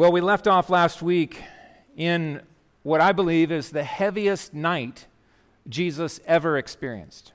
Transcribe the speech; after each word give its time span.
Well, 0.00 0.12
we 0.12 0.22
left 0.22 0.48
off 0.48 0.70
last 0.70 1.02
week 1.02 1.42
in 1.94 2.40
what 2.84 3.02
I 3.02 3.12
believe 3.12 3.52
is 3.52 3.68
the 3.68 3.84
heaviest 3.84 4.54
night 4.54 5.06
Jesus 5.68 6.20
ever 6.24 6.56
experienced 6.56 7.34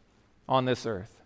on 0.50 0.66
this 0.66 0.88
earth. 0.88 1.22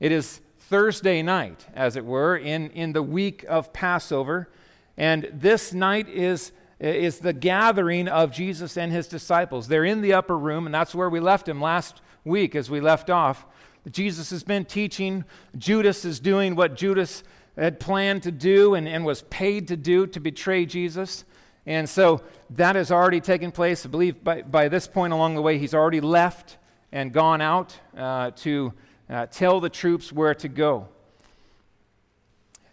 It 0.00 0.12
is 0.12 0.40
Thursday 0.60 1.20
night, 1.20 1.66
as 1.74 1.96
it 1.96 2.06
were, 2.06 2.38
in, 2.38 2.70
in 2.70 2.94
the 2.94 3.02
week 3.02 3.44
of 3.50 3.70
Passover. 3.74 4.48
And 4.96 5.28
this 5.30 5.74
night 5.74 6.08
is, 6.08 6.52
is 6.80 7.18
the 7.18 7.34
gathering 7.34 8.08
of 8.08 8.32
Jesus 8.32 8.78
and 8.78 8.90
his 8.90 9.08
disciples. 9.08 9.68
They're 9.68 9.84
in 9.84 10.00
the 10.00 10.14
upper 10.14 10.38
room, 10.38 10.64
and 10.64 10.74
that's 10.74 10.94
where 10.94 11.10
we 11.10 11.20
left 11.20 11.46
him 11.46 11.60
last 11.60 12.00
week 12.24 12.54
as 12.56 12.70
we 12.70 12.80
left 12.80 13.10
off. 13.10 13.44
Jesus 13.90 14.30
has 14.30 14.42
been 14.42 14.64
teaching. 14.64 15.26
Judas 15.58 16.06
is 16.06 16.18
doing 16.18 16.56
what 16.56 16.76
Judas 16.76 17.24
had 17.64 17.80
planned 17.80 18.22
to 18.22 18.32
do 18.32 18.74
and, 18.74 18.88
and 18.88 19.04
was 19.04 19.22
paid 19.22 19.68
to 19.68 19.76
do 19.76 20.06
to 20.06 20.20
betray 20.20 20.66
Jesus. 20.66 21.24
And 21.66 21.88
so 21.88 22.22
that 22.50 22.76
has 22.76 22.90
already 22.90 23.20
taken 23.20 23.52
place. 23.52 23.84
I 23.84 23.88
believe 23.88 24.22
by, 24.24 24.42
by 24.42 24.68
this 24.68 24.86
point 24.86 25.12
along 25.12 25.34
the 25.34 25.42
way, 25.42 25.58
he's 25.58 25.74
already 25.74 26.00
left 26.00 26.56
and 26.92 27.12
gone 27.12 27.40
out 27.40 27.78
uh, 27.96 28.30
to 28.36 28.72
uh, 29.10 29.26
tell 29.26 29.60
the 29.60 29.68
troops 29.68 30.12
where 30.12 30.34
to 30.34 30.48
go. 30.48 30.88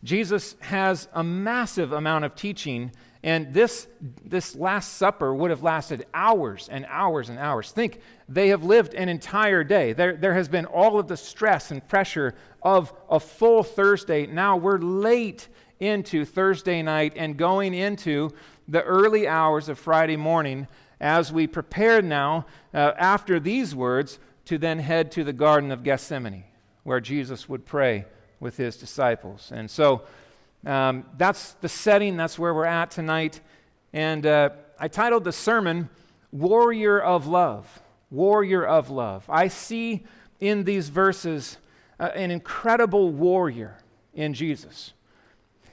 Jesus 0.03 0.55
has 0.59 1.07
a 1.13 1.23
massive 1.23 1.91
amount 1.91 2.25
of 2.25 2.35
teaching, 2.35 2.91
and 3.25 3.55
this, 3.55 3.87
this 4.23 4.55
Last 4.55 4.93
Supper 4.93 5.33
would 5.33 5.49
have 5.49 5.63
lasted 5.63 6.05
hours 6.13 6.69
and 6.71 6.85
hours 6.87 7.27
and 7.27 7.39
hours. 7.39 7.71
Think, 7.71 7.99
they 8.29 8.49
have 8.49 8.63
lived 8.63 8.93
an 8.93 9.09
entire 9.09 9.63
day. 9.63 9.93
There, 9.93 10.15
there 10.15 10.35
has 10.35 10.47
been 10.47 10.67
all 10.67 10.99
of 10.99 11.07
the 11.07 11.17
stress 11.17 11.71
and 11.71 11.85
pressure 11.87 12.35
of 12.61 12.93
a 13.09 13.19
full 13.19 13.63
Thursday. 13.63 14.27
Now 14.27 14.57
we're 14.57 14.77
late 14.77 15.47
into 15.79 16.23
Thursday 16.23 16.83
night 16.83 17.13
and 17.15 17.35
going 17.35 17.73
into 17.73 18.29
the 18.67 18.83
early 18.83 19.27
hours 19.27 19.69
of 19.69 19.79
Friday 19.79 20.17
morning 20.17 20.67
as 21.01 21.33
we 21.33 21.47
prepare 21.47 22.03
now, 22.03 22.45
uh, 22.75 22.91
after 22.95 23.39
these 23.39 23.73
words, 23.73 24.19
to 24.45 24.59
then 24.59 24.77
head 24.77 25.11
to 25.13 25.23
the 25.23 25.33
Garden 25.33 25.71
of 25.71 25.81
Gethsemane, 25.81 26.43
where 26.83 26.99
Jesus 26.99 27.49
would 27.49 27.65
pray 27.65 28.05
with 28.39 28.57
his 28.57 28.77
disciples. 28.77 29.51
And 29.51 29.71
so 29.71 30.03
um, 30.65 31.05
that's 31.17 31.53
the 31.53 31.69
setting, 31.69 32.17
that's 32.17 32.39
where 32.39 32.53
we're 32.53 32.65
at 32.65 32.91
tonight. 32.91 33.41
And 33.93 34.25
uh, 34.25 34.49
I 34.79 34.87
titled 34.87 35.23
the 35.23 35.31
sermon, 35.31 35.89
Warrior 36.31 36.99
of 36.99 37.27
Love. 37.27 37.81
Warrior 38.09 38.65
of 38.65 38.89
Love. 38.89 39.25
I 39.29 39.47
see 39.47 40.05
in 40.39 40.63
these 40.63 40.89
verses 40.89 41.57
uh, 41.99 42.09
an 42.15 42.31
incredible 42.31 43.11
warrior 43.11 43.77
in 44.13 44.33
Jesus. 44.33 44.93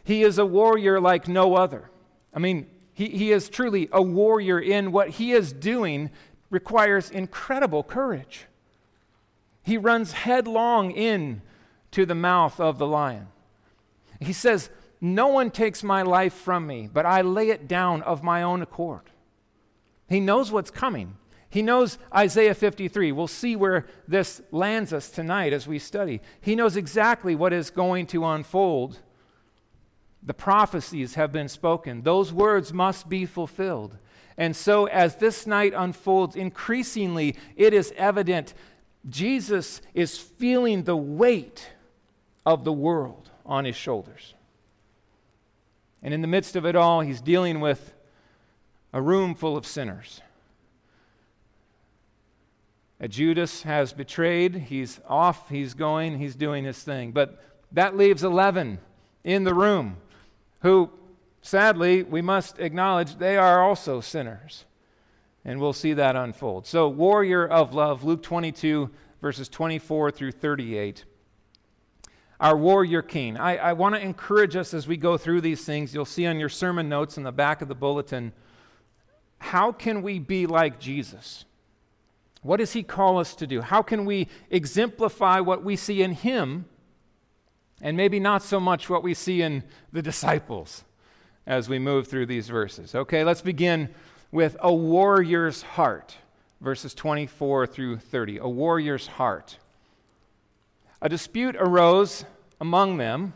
He 0.04 0.22
is 0.22 0.38
a 0.38 0.46
warrior 0.46 1.00
like 1.00 1.28
no 1.28 1.54
other. 1.54 1.90
I 2.34 2.38
mean, 2.38 2.66
he, 2.92 3.08
he 3.08 3.32
is 3.32 3.48
truly 3.48 3.88
a 3.92 4.02
warrior 4.02 4.58
in 4.58 4.92
what 4.92 5.10
he 5.10 5.32
is 5.32 5.52
doing 5.52 6.10
requires 6.50 7.10
incredible 7.10 7.82
courage. 7.82 8.46
He 9.62 9.78
runs 9.78 10.12
headlong 10.12 10.90
in 10.90 11.40
to 11.92 12.04
the 12.04 12.14
mouth 12.14 12.60
of 12.60 12.78
the 12.78 12.86
lion. 12.86 13.28
He 14.20 14.32
says, 14.32 14.70
No 15.04 15.26
one 15.26 15.50
takes 15.50 15.82
my 15.82 16.02
life 16.02 16.32
from 16.32 16.64
me, 16.64 16.88
but 16.90 17.04
I 17.04 17.22
lay 17.22 17.50
it 17.50 17.66
down 17.66 18.02
of 18.02 18.22
my 18.22 18.40
own 18.44 18.62
accord. 18.62 19.10
He 20.08 20.20
knows 20.20 20.52
what's 20.52 20.70
coming. 20.70 21.16
He 21.50 21.60
knows 21.60 21.98
Isaiah 22.14 22.54
53. 22.54 23.10
We'll 23.10 23.26
see 23.26 23.56
where 23.56 23.86
this 24.06 24.40
lands 24.52 24.92
us 24.92 25.10
tonight 25.10 25.52
as 25.52 25.66
we 25.66 25.80
study. 25.80 26.22
He 26.40 26.54
knows 26.54 26.76
exactly 26.76 27.34
what 27.34 27.52
is 27.52 27.68
going 27.68 28.06
to 28.06 28.24
unfold. 28.24 29.00
The 30.22 30.34
prophecies 30.34 31.16
have 31.16 31.32
been 31.32 31.48
spoken, 31.48 32.02
those 32.02 32.32
words 32.32 32.72
must 32.72 33.08
be 33.08 33.26
fulfilled. 33.26 33.98
And 34.38 34.54
so, 34.54 34.86
as 34.86 35.16
this 35.16 35.48
night 35.48 35.72
unfolds, 35.76 36.36
increasingly 36.36 37.36
it 37.56 37.74
is 37.74 37.92
evident 37.96 38.54
Jesus 39.04 39.80
is 39.94 40.16
feeling 40.16 40.84
the 40.84 40.96
weight 40.96 41.70
of 42.46 42.62
the 42.62 42.72
world 42.72 43.30
on 43.44 43.64
his 43.64 43.74
shoulders. 43.74 44.34
And 46.02 46.12
in 46.12 46.20
the 46.20 46.28
midst 46.28 46.56
of 46.56 46.66
it 46.66 46.74
all, 46.74 47.00
he's 47.00 47.20
dealing 47.20 47.60
with 47.60 47.94
a 48.92 49.00
room 49.00 49.34
full 49.34 49.56
of 49.56 49.66
sinners. 49.66 50.20
A 53.00 53.08
Judas 53.08 53.62
has 53.62 53.92
betrayed. 53.92 54.54
He's 54.54 55.00
off, 55.08 55.48
he's 55.48 55.74
going, 55.74 56.18
he's 56.18 56.36
doing 56.36 56.64
his 56.64 56.82
thing. 56.82 57.12
But 57.12 57.42
that 57.72 57.96
leaves 57.96 58.22
11 58.22 58.78
in 59.24 59.44
the 59.44 59.54
room 59.54 59.96
who, 60.60 60.90
sadly, 61.40 62.02
we 62.02 62.22
must 62.22 62.58
acknowledge 62.58 63.16
they 63.16 63.36
are 63.36 63.62
also 63.62 64.00
sinners. 64.00 64.64
And 65.44 65.60
we'll 65.60 65.72
see 65.72 65.92
that 65.94 66.14
unfold. 66.14 66.66
So, 66.66 66.88
warrior 66.88 67.44
of 67.44 67.74
love, 67.74 68.04
Luke 68.04 68.22
22, 68.22 68.90
verses 69.20 69.48
24 69.48 70.12
through 70.12 70.32
38 70.32 71.04
our 72.42 72.56
warrior 72.56 73.02
king. 73.02 73.36
I, 73.36 73.56
I 73.56 73.72
want 73.72 73.94
to 73.94 74.00
encourage 74.00 74.56
us 74.56 74.74
as 74.74 74.88
we 74.88 74.96
go 74.96 75.16
through 75.16 75.42
these 75.42 75.64
things. 75.64 75.94
You'll 75.94 76.04
see 76.04 76.26
on 76.26 76.40
your 76.40 76.48
sermon 76.48 76.88
notes 76.88 77.16
in 77.16 77.22
the 77.22 77.32
back 77.32 77.62
of 77.62 77.68
the 77.68 77.74
bulletin 77.74 78.32
how 79.38 79.72
can 79.72 80.02
we 80.02 80.20
be 80.20 80.46
like 80.46 80.78
Jesus? 80.78 81.44
What 82.42 82.58
does 82.58 82.72
he 82.72 82.84
call 82.84 83.18
us 83.18 83.34
to 83.36 83.46
do? 83.46 83.60
How 83.60 83.82
can 83.82 84.04
we 84.04 84.28
exemplify 84.50 85.40
what 85.40 85.64
we 85.64 85.74
see 85.74 86.00
in 86.00 86.12
him 86.12 86.66
and 87.80 87.96
maybe 87.96 88.20
not 88.20 88.42
so 88.42 88.60
much 88.60 88.88
what 88.88 89.02
we 89.02 89.14
see 89.14 89.42
in 89.42 89.64
the 89.92 90.00
disciples 90.00 90.84
as 91.44 91.68
we 91.68 91.80
move 91.80 92.06
through 92.06 92.26
these 92.26 92.48
verses? 92.48 92.94
Okay, 92.94 93.24
let's 93.24 93.42
begin 93.42 93.88
with 94.30 94.56
a 94.60 94.72
warrior's 94.72 95.62
heart, 95.62 96.16
verses 96.60 96.94
24 96.94 97.66
through 97.66 97.98
30. 97.98 98.38
A 98.38 98.48
warrior's 98.48 99.08
heart. 99.08 99.58
A 101.02 101.08
dispute 101.08 101.56
arose 101.58 102.24
among 102.60 102.96
them 102.96 103.34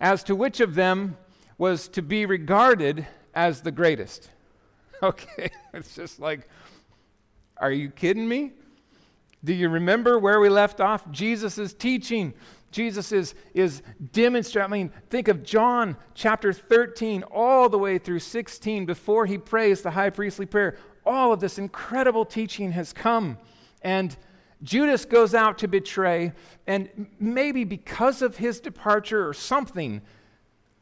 as 0.00 0.24
to 0.24 0.34
which 0.34 0.58
of 0.58 0.74
them 0.74 1.16
was 1.56 1.86
to 1.90 2.02
be 2.02 2.26
regarded 2.26 3.06
as 3.34 3.62
the 3.62 3.72
greatest. 3.72 4.30
Okay, 5.00 5.48
it's 5.72 5.94
just 5.94 6.18
like, 6.18 6.48
are 7.56 7.70
you 7.70 7.88
kidding 7.88 8.28
me? 8.28 8.50
Do 9.44 9.54
you 9.54 9.68
remember 9.68 10.18
where 10.18 10.40
we 10.40 10.48
left 10.48 10.80
off? 10.80 11.08
Jesus 11.12 11.56
is 11.56 11.72
teaching. 11.72 12.34
Jesus 12.72 13.12
is, 13.12 13.36
is 13.54 13.82
demonstrating. 14.10 14.72
I 14.72 14.76
mean, 14.76 14.92
think 15.08 15.28
of 15.28 15.44
John 15.44 15.96
chapter 16.14 16.52
13 16.52 17.22
all 17.30 17.68
the 17.68 17.78
way 17.78 17.98
through 17.98 18.18
16 18.18 18.86
before 18.86 19.24
he 19.26 19.38
prays 19.38 19.82
the 19.82 19.92
high 19.92 20.10
priestly 20.10 20.46
prayer. 20.46 20.76
All 21.06 21.32
of 21.32 21.38
this 21.38 21.58
incredible 21.58 22.24
teaching 22.24 22.72
has 22.72 22.92
come. 22.92 23.38
And 23.82 24.16
Judas 24.62 25.04
goes 25.04 25.34
out 25.34 25.58
to 25.58 25.68
betray, 25.68 26.32
and 26.66 27.06
maybe 27.20 27.64
because 27.64 28.22
of 28.22 28.38
his 28.38 28.60
departure 28.60 29.28
or 29.28 29.32
something, 29.32 30.02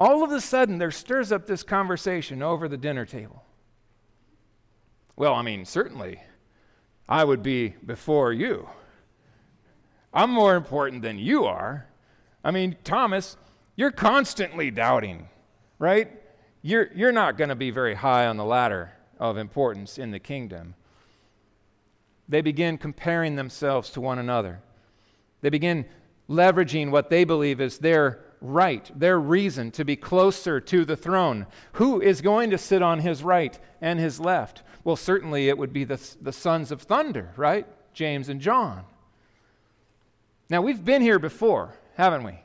all 0.01 0.25
of 0.25 0.33
a 0.33 0.41
sudden 0.41 0.79
there 0.79 0.91
stirs 0.91 1.31
up 1.31 1.47
this 1.47 1.63
conversation 1.63 2.43
over 2.43 2.69
the 2.69 2.77
dinner 2.77 3.05
table. 3.05 3.45
Well, 5.15 5.35
I 5.35 5.43
mean, 5.43 5.65
certainly, 5.65 6.21
I 7.09 7.25
would 7.25 7.43
be 7.43 7.75
before 7.85 8.33
you. 8.33 8.69
I'm 10.13 10.31
more 10.31 10.57
important 10.57 11.03
than 11.03 11.19
you 11.19 11.45
are. 11.45 11.87
I 12.43 12.51
mean, 12.51 12.77
Thomas, 12.85 13.37
you're 13.77 13.91
constantly 13.91 14.71
doubting, 14.71 15.29
right? 15.79 16.11
You're, 16.63 16.91
you're 16.95 17.13
not 17.13 17.37
going 17.37 17.51
to 17.51 17.55
be 17.55 17.71
very 17.71 17.95
high 17.95 18.27
on 18.27 18.37
the 18.37 18.45
ladder 18.45 18.93
of 19.19 19.37
importance 19.37 19.99
in 19.99 20.11
the 20.11 20.19
kingdom 20.19 20.75
they 22.29 22.41
begin 22.41 22.79
comparing 22.79 23.37
themselves 23.37 23.91
to 23.91 24.01
one 24.01 24.19
another. 24.19 24.61
They 25.43 25.51
begin 25.51 25.87
leveraging 26.29 26.91
what 26.91 27.11
they 27.11 27.25
believe 27.25 27.61
is 27.61 27.79
their 27.79 28.21
right, 28.41 28.91
their 28.99 29.19
reason 29.19 29.71
to 29.73 29.85
be 29.85 29.97
closer 29.97 30.61
to 30.61 30.85
the 30.85 30.97
throne. 30.97 31.47
Who 31.73 32.01
is 32.01 32.21
going 32.21 32.51
to 32.51 32.59
sit 32.59 32.83
on 32.83 33.01
his 33.01 33.23
right 33.23 33.59
and 33.81 33.99
his 33.99 34.21
left? 34.21 34.63
Well, 34.85 34.97
certainly 34.97 35.49
it 35.49 35.59
would 35.59 35.73
be 35.73 35.85
the, 35.85 36.01
the 36.21 36.33
sons 36.33 36.71
of 36.71 36.83
thunder, 36.83 37.33
right? 37.37 37.67
James 37.93 38.29
and 38.29 38.41
John. 38.41 38.85
Now, 40.49 40.63
we've 40.63 40.85
been 40.85 41.03
here 41.03 41.19
before, 41.19 41.75
haven't 41.97 42.25
we? 42.25 42.39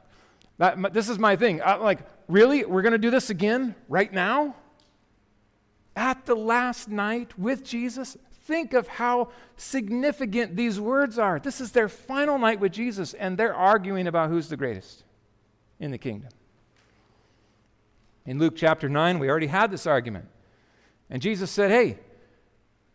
That, 0.57 0.93
this 0.93 1.09
is 1.09 1.19
my 1.19 1.35
thing. 1.35 1.61
I'm 1.61 1.81
like, 1.81 1.99
really? 2.27 2.65
We're 2.65 2.81
going 2.81 2.93
to 2.93 2.97
do 2.97 3.09
this 3.09 3.29
again 3.29 3.75
right 3.89 4.11
now? 4.11 4.55
At 5.95 6.25
the 6.25 6.35
last 6.35 6.87
night 6.87 7.37
with 7.37 7.63
Jesus? 7.63 8.17
Think 8.51 8.73
of 8.73 8.87
how 8.87 9.29
significant 9.55 10.57
these 10.57 10.79
words 10.79 11.17
are. 11.17 11.39
This 11.39 11.61
is 11.61 11.71
their 11.71 11.87
final 11.87 12.37
night 12.37 12.59
with 12.59 12.73
Jesus, 12.73 13.13
and 13.13 13.37
they're 13.37 13.55
arguing 13.55 14.07
about 14.07 14.29
who's 14.29 14.49
the 14.49 14.57
greatest 14.57 15.03
in 15.79 15.91
the 15.91 15.97
kingdom. 15.97 16.29
In 18.25 18.37
Luke 18.39 18.55
chapter 18.57 18.89
9, 18.89 19.19
we 19.19 19.29
already 19.29 19.47
had 19.47 19.71
this 19.71 19.87
argument. 19.87 20.25
And 21.09 21.21
Jesus 21.21 21.49
said, 21.49 21.71
Hey, 21.71 21.97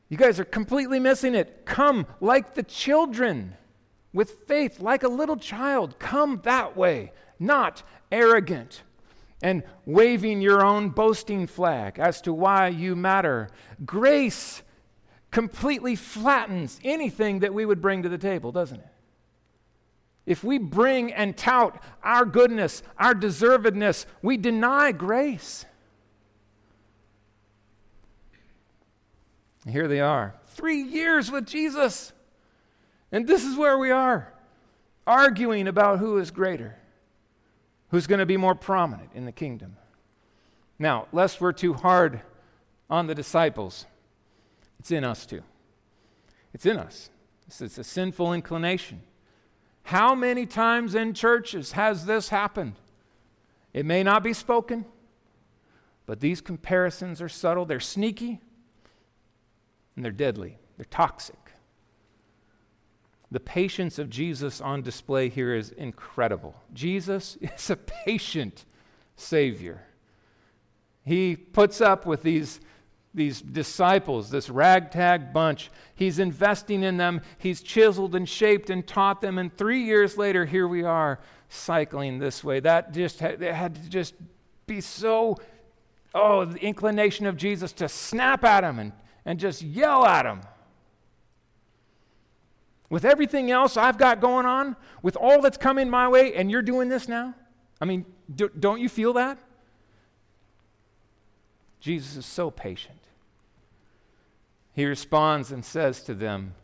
you 0.09 0.17
guys 0.17 0.39
are 0.39 0.45
completely 0.45 1.01
missing 1.01 1.35
it. 1.35 1.65
Come 1.65 2.07
like 2.21 2.55
the 2.55 2.63
children 2.63 3.57
with 4.13 4.47
faith, 4.47 4.79
like 4.79 5.03
a 5.03 5.09
little 5.09 5.37
child. 5.37 5.99
Come 5.99 6.41
that 6.45 6.77
way, 6.77 7.13
not 7.39 7.83
arrogant. 8.13 8.83
and 9.43 9.63
waving 9.85 10.41
your 10.41 10.65
own 10.65 10.89
boasting 10.89 11.47
flag 11.47 11.99
as 11.99 12.21
to 12.23 12.33
why 12.33 12.69
you 12.69 12.97
matter. 12.97 13.49
Grace 13.85 14.63
completely 15.31 15.97
flattens 15.97 16.81
anything 16.85 17.41
that 17.41 17.53
we 17.53 17.65
would 17.65 17.83
bring 17.83 18.03
to 18.03 18.09
the 18.09 18.19
table, 18.19 18.53
doesn't 18.53 18.81
it? 18.81 18.89
If 20.25 20.43
we 20.43 20.59
bring 20.59 21.13
and 21.13 21.37
tout 21.37 21.81
our 22.03 22.25
goodness, 22.25 22.83
our 22.99 23.15
deservedness, 23.15 24.07
we 24.23 24.37
deny 24.37 24.93
grace. 24.93 25.65
Here 29.69 29.89
they 29.89 30.01
are, 30.01 30.35
three 30.49 30.83
years 30.83 31.31
with 31.31 31.47
Jesus. 31.47 32.13
And 33.13 33.27
this 33.27 33.45
is 33.45 33.57
where 33.57 33.79
we 33.79 33.91
are, 33.91 34.33
arguing 35.07 35.69
about 35.69 36.01
who 36.01 36.19
is 36.19 36.31
greater, 36.31 36.77
who's 37.91 38.07
going 38.07 38.19
to 38.19 38.27
be 38.27 38.37
more 38.37 38.55
prominent 38.55 39.11
in 39.15 39.25
the 39.25 39.33
kingdom. 39.33 39.77
Now, 40.79 41.07
lest 41.13 41.41
we're 41.41 41.53
too 41.53 41.73
hard 41.73 42.21
on 42.91 43.07
the 43.07 43.15
disciples, 43.15 43.87
it's 44.87 44.93
in 44.93 45.03
us 45.03 45.27
too. 45.27 45.43
It's 46.55 46.65
in 46.65 46.77
us. 46.77 47.11
It's 47.49 47.77
a 47.77 47.83
sinful 47.83 48.33
inclination. 48.33 49.03
How 49.83 50.15
many 50.15 50.47
times 50.47 50.95
in 50.95 51.13
churches 51.13 51.73
has 51.73 52.07
this 52.07 52.29
happened? 52.29 52.75
It 53.73 53.85
may 53.85 54.05
not 54.05 54.23
be 54.23 54.33
spoken, 54.33 54.85
but 56.07 56.21
these 56.21 56.41
comparisons 56.41 57.21
are 57.21 57.29
subtle, 57.29 57.65
they're 57.65 57.81
sneaky, 57.81 58.41
and 59.97 60.05
they're 60.05 60.13
deadly, 60.13 60.57
they're 60.77 60.87
toxic. 60.89 61.51
The 63.33 63.41
patience 63.41 63.99
of 63.99 64.09
Jesus 64.09 64.61
on 64.61 64.83
display 64.83 65.29
here 65.29 65.53
is 65.53 65.71
incredible. 65.73 66.55
Jesus 66.73 67.37
is 67.41 67.71
a 67.71 67.77
patient 67.77 68.65
Savior. 69.17 69.83
He 71.05 71.35
puts 71.35 71.81
up 71.81 72.07
with 72.07 72.23
these, 72.23 72.61
these 73.17 73.41
disciples, 73.41 74.31
this 74.31 74.49
ragtag 74.49 75.33
bunch. 75.33 75.71
He's 75.97 76.21
investing 76.21 76.85
in 76.85 76.97
them. 76.97 77.23
He's 77.39 77.61
chiseled 77.61 78.15
and 78.15 78.29
shaped 78.29 78.71
and 78.71 78.87
taught 78.87 79.21
them. 79.21 79.39
And 79.39 79.57
three 79.57 79.83
years 79.83 80.17
later, 80.17 80.45
here 80.45 80.69
we 80.69 80.85
are 80.85 81.19
cycling 81.49 82.21
this 82.21 82.45
way. 82.45 82.61
That 82.61 82.93
just 82.93 83.19
had, 83.19 83.41
had 83.41 83.75
to 83.75 83.91
just 83.91 84.15
be 84.69 84.81
so, 84.81 85.39
oh, 86.15 86.45
the 86.45 86.59
inclination 86.59 87.27
of 87.27 87.37
Jesus 87.37 87.73
to 87.73 87.89
snap 87.89 88.45
at 88.45 88.63
him 88.63 88.79
and 88.79 88.93
and 89.27 89.41
just 89.41 89.61
yell 89.61 90.07
at 90.07 90.25
him. 90.25 90.41
With 92.89 93.05
everything 93.05 93.51
else 93.51 93.77
I've 93.77 93.99
got 93.99 94.21
going 94.21 94.47
on, 94.47 94.77
with 95.03 95.17
all 95.17 95.43
that's 95.43 95.59
coming 95.59 95.91
my 95.91 96.09
way, 96.09 96.35
and 96.35 96.51
you're 96.51 96.63
doing 96.63 96.89
this 96.89 97.09
now? 97.09 97.35
I 97.81 97.85
mean, 97.85 98.07
do, 98.33 98.49
don't 98.49 98.81
you 98.81 98.89
feel 98.89 99.13
that? 99.15 99.39
Jesus 101.81 102.17
is 102.17 102.25
so 102.25 102.51
patient. 102.51 103.01
He 104.77 104.85
responds 104.85 105.51
and 105.51 105.65
says 105.65 106.03
to 106.03 106.13
them, 106.13 106.55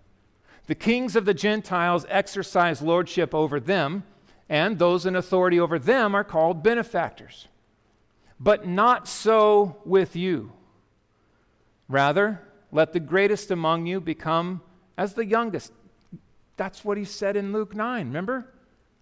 The 0.66 0.74
kings 0.74 1.16
of 1.16 1.24
the 1.24 1.32
Gentiles 1.32 2.04
exercise 2.10 2.82
lordship 2.82 3.34
over 3.34 3.58
them, 3.58 4.04
and 4.50 4.78
those 4.78 5.06
in 5.06 5.16
authority 5.16 5.58
over 5.58 5.78
them 5.78 6.14
are 6.14 6.22
called 6.22 6.62
benefactors. 6.62 7.48
But 8.38 8.68
not 8.68 9.08
so 9.08 9.78
with 9.86 10.14
you. 10.14 10.52
Rather, 11.88 12.42
let 12.70 12.92
the 12.92 13.00
greatest 13.00 13.50
among 13.50 13.86
you 13.86 13.98
become 13.98 14.60
as 14.98 15.14
the 15.14 15.24
youngest. 15.24 15.72
That's 16.58 16.84
what 16.84 16.98
he 16.98 17.06
said 17.06 17.34
in 17.34 17.54
Luke 17.54 17.74
9, 17.74 18.08
remember? 18.08 18.52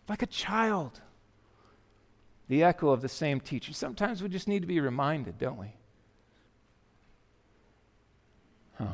Like 0.08 0.22
a 0.22 0.26
child. 0.26 1.00
The 2.46 2.62
echo 2.62 2.90
of 2.90 3.00
the 3.02 3.08
same 3.08 3.40
teaching. 3.40 3.74
Sometimes 3.74 4.22
we 4.22 4.28
just 4.28 4.46
need 4.46 4.60
to 4.60 4.68
be 4.68 4.78
reminded, 4.78 5.36
don't 5.36 5.58
we? 5.58 5.74
Huh. 8.80 8.86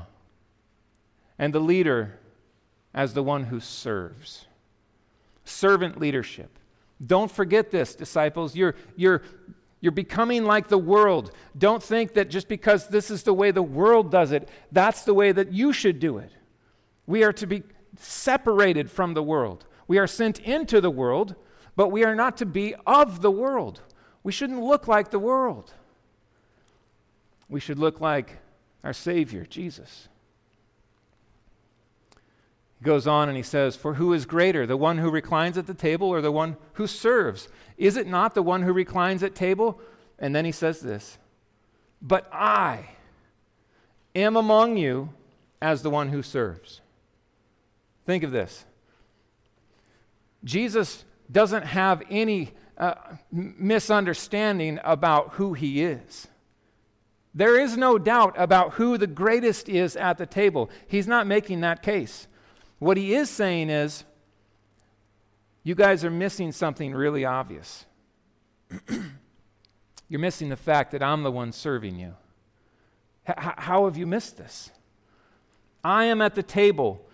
And 1.38 1.54
the 1.54 1.60
leader 1.60 2.18
as 2.92 3.14
the 3.14 3.22
one 3.22 3.44
who 3.44 3.60
serves. 3.60 4.46
Servant 5.44 6.00
leadership. 6.00 6.58
Don't 7.04 7.30
forget 7.30 7.70
this, 7.70 7.94
disciples. 7.94 8.56
You're, 8.56 8.74
you're 8.96 9.22
you're 9.80 9.92
becoming 9.92 10.44
like 10.44 10.68
the 10.68 10.78
world. 10.78 11.30
Don't 11.56 11.82
think 11.82 12.14
that 12.14 12.30
just 12.30 12.48
because 12.48 12.88
this 12.88 13.10
is 13.10 13.22
the 13.22 13.34
way 13.34 13.50
the 13.50 13.62
world 13.62 14.10
does 14.10 14.32
it, 14.32 14.48
that's 14.72 15.02
the 15.02 15.14
way 15.14 15.30
that 15.32 15.52
you 15.52 15.72
should 15.72 16.00
do 16.00 16.18
it. 16.18 16.30
We 17.06 17.22
are 17.22 17.32
to 17.34 17.46
be 17.46 17.62
separated 17.96 18.90
from 18.90 19.14
the 19.14 19.22
world. 19.22 19.66
We 19.86 19.98
are 19.98 20.06
sent 20.06 20.40
into 20.40 20.80
the 20.80 20.90
world, 20.90 21.36
but 21.76 21.88
we 21.88 22.04
are 22.04 22.14
not 22.14 22.36
to 22.38 22.46
be 22.46 22.74
of 22.86 23.20
the 23.22 23.30
world. 23.30 23.82
We 24.24 24.32
shouldn't 24.32 24.62
look 24.62 24.88
like 24.88 25.10
the 25.10 25.18
world. 25.18 25.72
We 27.48 27.60
should 27.60 27.78
look 27.78 28.00
like 28.00 28.38
our 28.84 28.92
Savior, 28.92 29.44
Jesus. 29.44 30.08
He 32.78 32.84
goes 32.84 33.06
on 33.06 33.28
and 33.28 33.36
he 33.36 33.42
says, 33.42 33.76
For 33.76 33.94
who 33.94 34.12
is 34.12 34.26
greater, 34.26 34.66
the 34.66 34.76
one 34.76 34.98
who 34.98 35.10
reclines 35.10 35.56
at 35.56 35.66
the 35.66 35.74
table 35.74 36.08
or 36.08 36.20
the 36.20 36.32
one 36.32 36.56
who 36.74 36.86
serves? 36.86 37.48
Is 37.76 37.96
it 37.96 38.06
not 38.06 38.34
the 38.34 38.42
one 38.42 38.62
who 38.62 38.72
reclines 38.72 39.22
at 39.22 39.34
table? 39.34 39.80
And 40.18 40.34
then 40.34 40.44
he 40.44 40.52
says 40.52 40.80
this, 40.80 41.18
But 42.00 42.28
I 42.32 42.90
am 44.14 44.36
among 44.36 44.76
you 44.76 45.10
as 45.60 45.82
the 45.82 45.90
one 45.90 46.08
who 46.08 46.22
serves. 46.22 46.80
Think 48.04 48.22
of 48.22 48.30
this. 48.30 48.64
Jesus 50.44 51.04
doesn't 51.30 51.64
have 51.64 52.02
any 52.08 52.52
uh, 52.78 52.94
misunderstanding 53.30 54.78
about 54.84 55.30
who 55.34 55.54
he 55.54 55.82
is. 55.82 56.28
There 57.36 57.60
is 57.60 57.76
no 57.76 57.98
doubt 57.98 58.34
about 58.38 58.72
who 58.72 58.96
the 58.96 59.06
greatest 59.06 59.68
is 59.68 59.94
at 59.94 60.16
the 60.16 60.24
table. 60.24 60.70
He's 60.88 61.06
not 61.06 61.26
making 61.26 61.60
that 61.60 61.82
case. 61.82 62.28
What 62.78 62.96
he 62.96 63.14
is 63.14 63.28
saying 63.28 63.68
is, 63.68 64.04
you 65.62 65.74
guys 65.74 66.02
are 66.02 66.10
missing 66.10 66.50
something 66.50 66.94
really 66.94 67.26
obvious. 67.26 67.84
You're 70.08 70.20
missing 70.20 70.48
the 70.48 70.56
fact 70.56 70.92
that 70.92 71.02
I'm 71.02 71.24
the 71.24 71.30
one 71.30 71.52
serving 71.52 71.98
you. 71.98 72.14
H- 73.28 73.34
how 73.38 73.84
have 73.84 73.98
you 73.98 74.06
missed 74.06 74.38
this? 74.38 74.70
I 75.84 76.04
am 76.04 76.22
at 76.22 76.36
the 76.36 76.42
table. 76.42 77.06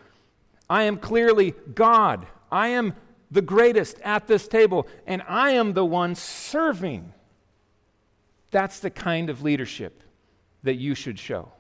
I 0.71 0.85
am 0.85 0.99
clearly 0.99 1.53
God. 1.75 2.29
I 2.49 2.69
am 2.69 2.95
the 3.33 3.43
greatest 3.43 3.99
at 4.03 4.29
this 4.29 4.47
table, 4.47 4.87
and 5.05 5.21
I 5.27 5.51
am 5.53 5.73
the 5.73 5.85
one 5.85 6.15
serving. 6.15 7.13
That's 8.53 8.79
the 8.79 8.91
kind 8.91 9.29
of 9.29 9.43
leadership 9.43 10.03
that 10.63 10.75
you 10.75 10.95
should 10.95 11.19
show. 11.19 11.53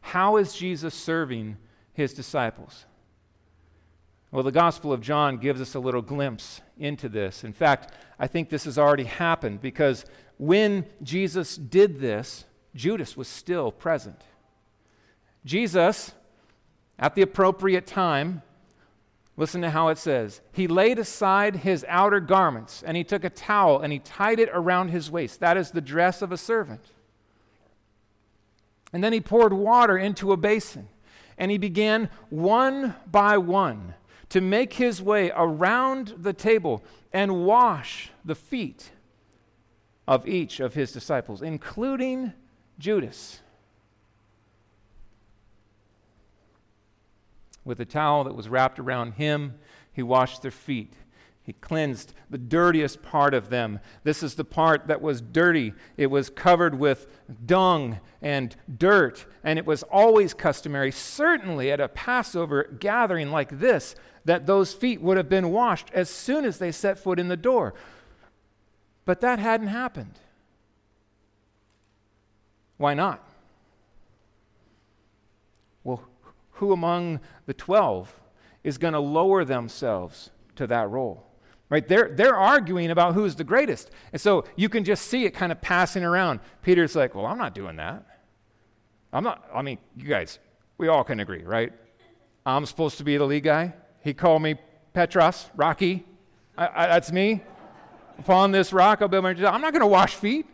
How 0.00 0.36
is 0.36 0.54
Jesus 0.54 0.94
serving 0.94 1.56
his 1.92 2.12
disciples? 2.12 2.86
Well, 4.30 4.42
the 4.42 4.50
Gospel 4.50 4.92
of 4.92 5.02
John 5.02 5.36
gives 5.36 5.60
us 5.60 5.74
a 5.74 5.80
little 5.80 6.00
glimpse 6.00 6.62
into 6.78 7.08
this. 7.08 7.44
In 7.44 7.52
fact, 7.52 7.92
I 8.18 8.26
think 8.26 8.48
this 8.48 8.64
has 8.64 8.78
already 8.78 9.04
happened 9.04 9.60
because 9.60 10.06
when 10.38 10.86
Jesus 11.02 11.56
did 11.56 12.00
this, 12.00 12.46
Judas 12.74 13.16
was 13.16 13.28
still 13.28 13.70
present. 13.70 14.22
Jesus, 15.44 16.12
at 16.98 17.14
the 17.14 17.22
appropriate 17.22 17.86
time, 17.86 18.42
listen 19.36 19.62
to 19.62 19.70
how 19.70 19.88
it 19.88 19.98
says, 19.98 20.40
he 20.52 20.66
laid 20.66 20.98
aside 20.98 21.56
his 21.56 21.84
outer 21.88 22.20
garments 22.20 22.82
and 22.82 22.96
he 22.96 23.04
took 23.04 23.24
a 23.24 23.30
towel 23.30 23.80
and 23.80 23.92
he 23.92 23.98
tied 23.98 24.38
it 24.38 24.50
around 24.52 24.88
his 24.88 25.10
waist. 25.10 25.40
That 25.40 25.56
is 25.56 25.70
the 25.70 25.80
dress 25.80 26.22
of 26.22 26.32
a 26.32 26.36
servant. 26.36 26.84
And 28.92 29.02
then 29.02 29.12
he 29.12 29.20
poured 29.20 29.52
water 29.52 29.96
into 29.96 30.32
a 30.32 30.36
basin 30.36 30.88
and 31.38 31.50
he 31.50 31.58
began 31.58 32.10
one 32.30 32.94
by 33.10 33.38
one 33.38 33.94
to 34.28 34.40
make 34.40 34.72
his 34.72 35.02
way 35.02 35.30
around 35.34 36.14
the 36.16 36.32
table 36.32 36.82
and 37.12 37.44
wash 37.44 38.10
the 38.24 38.34
feet 38.34 38.92
of 40.08 40.26
each 40.26 40.58
of 40.58 40.72
his 40.72 40.90
disciples, 40.90 41.42
including 41.42 42.32
Judas. 42.78 43.41
With 47.64 47.80
a 47.80 47.84
towel 47.84 48.24
that 48.24 48.34
was 48.34 48.48
wrapped 48.48 48.78
around 48.78 49.12
him, 49.12 49.54
he 49.92 50.02
washed 50.02 50.42
their 50.42 50.50
feet. 50.50 50.94
He 51.44 51.52
cleansed 51.54 52.14
the 52.30 52.38
dirtiest 52.38 53.02
part 53.02 53.34
of 53.34 53.50
them. 53.50 53.80
This 54.04 54.22
is 54.22 54.36
the 54.36 54.44
part 54.44 54.86
that 54.86 55.02
was 55.02 55.20
dirty. 55.20 55.74
It 55.96 56.06
was 56.06 56.30
covered 56.30 56.78
with 56.78 57.06
dung 57.44 57.98
and 58.20 58.54
dirt, 58.78 59.26
and 59.42 59.58
it 59.58 59.66
was 59.66 59.82
always 59.84 60.34
customary, 60.34 60.92
certainly 60.92 61.72
at 61.72 61.80
a 61.80 61.88
Passover 61.88 62.76
gathering 62.78 63.32
like 63.32 63.58
this, 63.58 63.96
that 64.24 64.46
those 64.46 64.72
feet 64.72 65.00
would 65.00 65.16
have 65.16 65.28
been 65.28 65.50
washed 65.50 65.90
as 65.92 66.08
soon 66.08 66.44
as 66.44 66.58
they 66.58 66.70
set 66.70 66.96
foot 66.96 67.18
in 67.18 67.26
the 67.26 67.36
door. 67.36 67.74
But 69.04 69.20
that 69.20 69.40
hadn't 69.40 69.66
happened. 69.66 70.20
Why 72.76 72.94
not? 72.94 73.28
Well, 75.82 76.04
who 76.62 76.72
among 76.72 77.18
the 77.46 77.52
12 77.52 78.20
is 78.62 78.78
going 78.78 78.94
to 78.94 79.00
lower 79.00 79.44
themselves 79.44 80.30
to 80.54 80.64
that 80.68 80.88
role? 80.88 81.26
Right? 81.68 81.86
They're, 81.86 82.10
they're 82.14 82.36
arguing 82.36 82.92
about 82.92 83.14
who's 83.14 83.34
the 83.34 83.42
greatest. 83.42 83.90
And 84.12 84.20
so 84.20 84.44
you 84.54 84.68
can 84.68 84.84
just 84.84 85.08
see 85.08 85.24
it 85.24 85.32
kind 85.32 85.50
of 85.50 85.60
passing 85.60 86.04
around. 86.04 86.38
Peter's 86.62 86.94
like, 86.94 87.16
Well, 87.16 87.26
I'm 87.26 87.38
not 87.38 87.52
doing 87.52 87.76
that. 87.76 88.06
I'm 89.12 89.24
not, 89.24 89.44
I 89.52 89.62
mean, 89.62 89.78
you 89.96 90.06
guys, 90.06 90.38
we 90.78 90.86
all 90.86 91.02
can 91.02 91.18
agree, 91.18 91.42
right? 91.42 91.72
I'm 92.46 92.64
supposed 92.64 92.98
to 92.98 93.04
be 93.04 93.16
the 93.16 93.24
lead 93.24 93.42
guy. 93.42 93.74
He 94.00 94.14
called 94.14 94.42
me 94.42 94.54
Petros, 94.94 95.50
Rocky. 95.56 96.04
I, 96.56 96.84
I, 96.84 96.86
that's 96.86 97.10
me. 97.10 97.42
Upon 98.20 98.52
this 98.52 98.72
rock, 98.72 99.02
I'll 99.02 99.08
build 99.08 99.24
my. 99.24 99.30
I'm 99.30 99.60
not 99.60 99.72
going 99.72 99.80
to 99.80 99.86
wash 99.86 100.14
feet. 100.14 100.46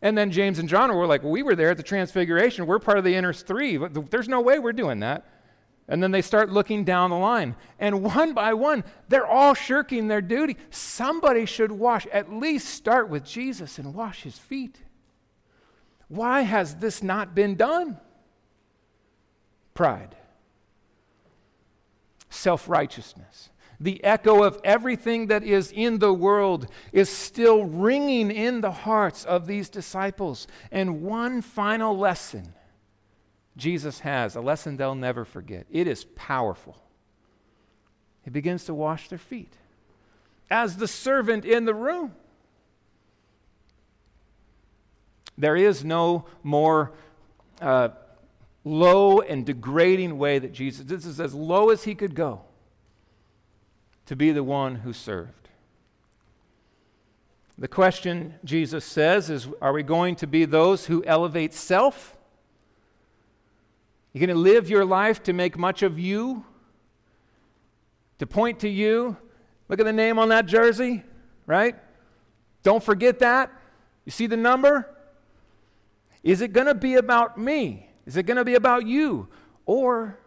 And 0.00 0.16
then 0.16 0.30
James 0.30 0.58
and 0.58 0.68
John 0.68 0.94
were 0.94 1.06
like, 1.06 1.22
well, 1.22 1.32
we 1.32 1.42
were 1.42 1.56
there 1.56 1.70
at 1.70 1.76
the 1.76 1.82
Transfiguration. 1.82 2.66
We're 2.66 2.78
part 2.78 2.98
of 2.98 3.04
the 3.04 3.14
inner 3.14 3.32
three. 3.32 3.76
There's 3.76 4.28
no 4.28 4.40
way 4.40 4.58
we're 4.58 4.72
doing 4.72 5.00
that. 5.00 5.26
And 5.88 6.02
then 6.02 6.10
they 6.10 6.22
start 6.22 6.50
looking 6.50 6.84
down 6.84 7.10
the 7.10 7.16
line. 7.16 7.56
And 7.78 8.02
one 8.02 8.34
by 8.34 8.52
one, 8.54 8.84
they're 9.08 9.26
all 9.26 9.54
shirking 9.54 10.06
their 10.06 10.20
duty. 10.20 10.56
Somebody 10.70 11.46
should 11.46 11.72
wash, 11.72 12.06
at 12.12 12.30
least 12.32 12.68
start 12.68 13.08
with 13.08 13.24
Jesus 13.24 13.78
and 13.78 13.94
wash 13.94 14.22
his 14.22 14.38
feet. 14.38 14.78
Why 16.08 16.42
has 16.42 16.76
this 16.76 17.02
not 17.02 17.34
been 17.34 17.54
done? 17.56 17.98
Pride, 19.72 20.14
self 22.28 22.68
righteousness. 22.68 23.50
The 23.80 24.02
echo 24.02 24.42
of 24.42 24.60
everything 24.64 25.28
that 25.28 25.44
is 25.44 25.70
in 25.70 25.98
the 25.98 26.12
world 26.12 26.66
is 26.92 27.08
still 27.08 27.64
ringing 27.64 28.30
in 28.30 28.60
the 28.60 28.72
hearts 28.72 29.24
of 29.24 29.46
these 29.46 29.68
disciples. 29.68 30.48
And 30.72 31.02
one 31.02 31.42
final 31.42 31.96
lesson 31.96 32.54
Jesus 33.56 34.00
has, 34.00 34.36
a 34.36 34.40
lesson 34.40 34.76
they'll 34.76 34.94
never 34.94 35.24
forget. 35.24 35.66
It 35.70 35.86
is 35.86 36.04
powerful. 36.16 36.76
He 38.22 38.30
begins 38.30 38.64
to 38.64 38.74
wash 38.74 39.08
their 39.08 39.18
feet 39.18 39.52
as 40.50 40.76
the 40.76 40.88
servant 40.88 41.44
in 41.44 41.64
the 41.64 41.74
room. 41.74 42.14
There 45.36 45.56
is 45.56 45.84
no 45.84 46.26
more 46.42 46.92
uh, 47.60 47.90
low 48.64 49.20
and 49.20 49.46
degrading 49.46 50.18
way 50.18 50.38
that 50.40 50.52
Jesus, 50.52 50.84
this 50.84 51.04
is 51.04 51.20
as 51.20 51.34
low 51.34 51.70
as 51.70 51.84
he 51.84 51.94
could 51.94 52.14
go 52.14 52.42
to 54.08 54.16
be 54.16 54.32
the 54.32 54.42
one 54.42 54.76
who 54.76 54.92
served. 54.94 55.50
The 57.58 57.68
question 57.68 58.36
Jesus 58.42 58.82
says 58.86 59.28
is 59.28 59.46
Are 59.60 59.74
we 59.74 59.82
going 59.82 60.16
to 60.16 60.26
be 60.26 60.46
those 60.46 60.86
who 60.86 61.04
elevate 61.04 61.52
self? 61.52 62.16
You're 64.12 64.26
going 64.26 64.34
to 64.34 64.42
live 64.42 64.70
your 64.70 64.86
life 64.86 65.22
to 65.24 65.34
make 65.34 65.58
much 65.58 65.82
of 65.82 65.98
you, 65.98 66.42
to 68.18 68.26
point 68.26 68.60
to 68.60 68.68
you. 68.68 69.18
Look 69.68 69.78
at 69.78 69.84
the 69.84 69.92
name 69.92 70.18
on 70.18 70.30
that 70.30 70.46
jersey, 70.46 71.02
right? 71.44 71.76
Don't 72.62 72.82
forget 72.82 73.18
that. 73.18 73.52
You 74.06 74.12
see 74.12 74.26
the 74.26 74.38
number? 74.38 74.88
Is 76.22 76.40
it 76.40 76.54
going 76.54 76.66
to 76.66 76.74
be 76.74 76.94
about 76.94 77.36
me? 77.36 77.90
Is 78.06 78.16
it 78.16 78.22
going 78.22 78.38
to 78.38 78.44
be 78.44 78.54
about 78.54 78.86
you? 78.86 79.28
Or 79.66 80.18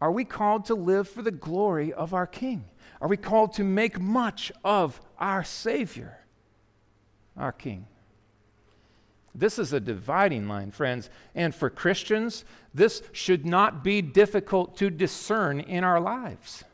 are 0.00 0.12
we 0.12 0.24
called 0.24 0.66
to 0.66 0.74
live 0.74 1.08
for 1.08 1.22
the 1.22 1.30
glory 1.30 1.92
of 1.92 2.14
our 2.14 2.26
King? 2.26 2.64
Are 3.00 3.08
we 3.08 3.16
called 3.16 3.52
to 3.54 3.64
make 3.64 4.00
much 4.00 4.52
of 4.64 5.00
our 5.18 5.44
Savior, 5.44 6.18
our 7.36 7.52
King? 7.52 7.86
This 9.34 9.58
is 9.58 9.72
a 9.72 9.80
dividing 9.80 10.48
line, 10.48 10.70
friends. 10.70 11.10
And 11.34 11.54
for 11.54 11.70
Christians, 11.70 12.44
this 12.74 13.02
should 13.12 13.46
not 13.46 13.84
be 13.84 14.02
difficult 14.02 14.76
to 14.78 14.90
discern 14.90 15.60
in 15.60 15.84
our 15.84 16.00
lives. 16.00 16.64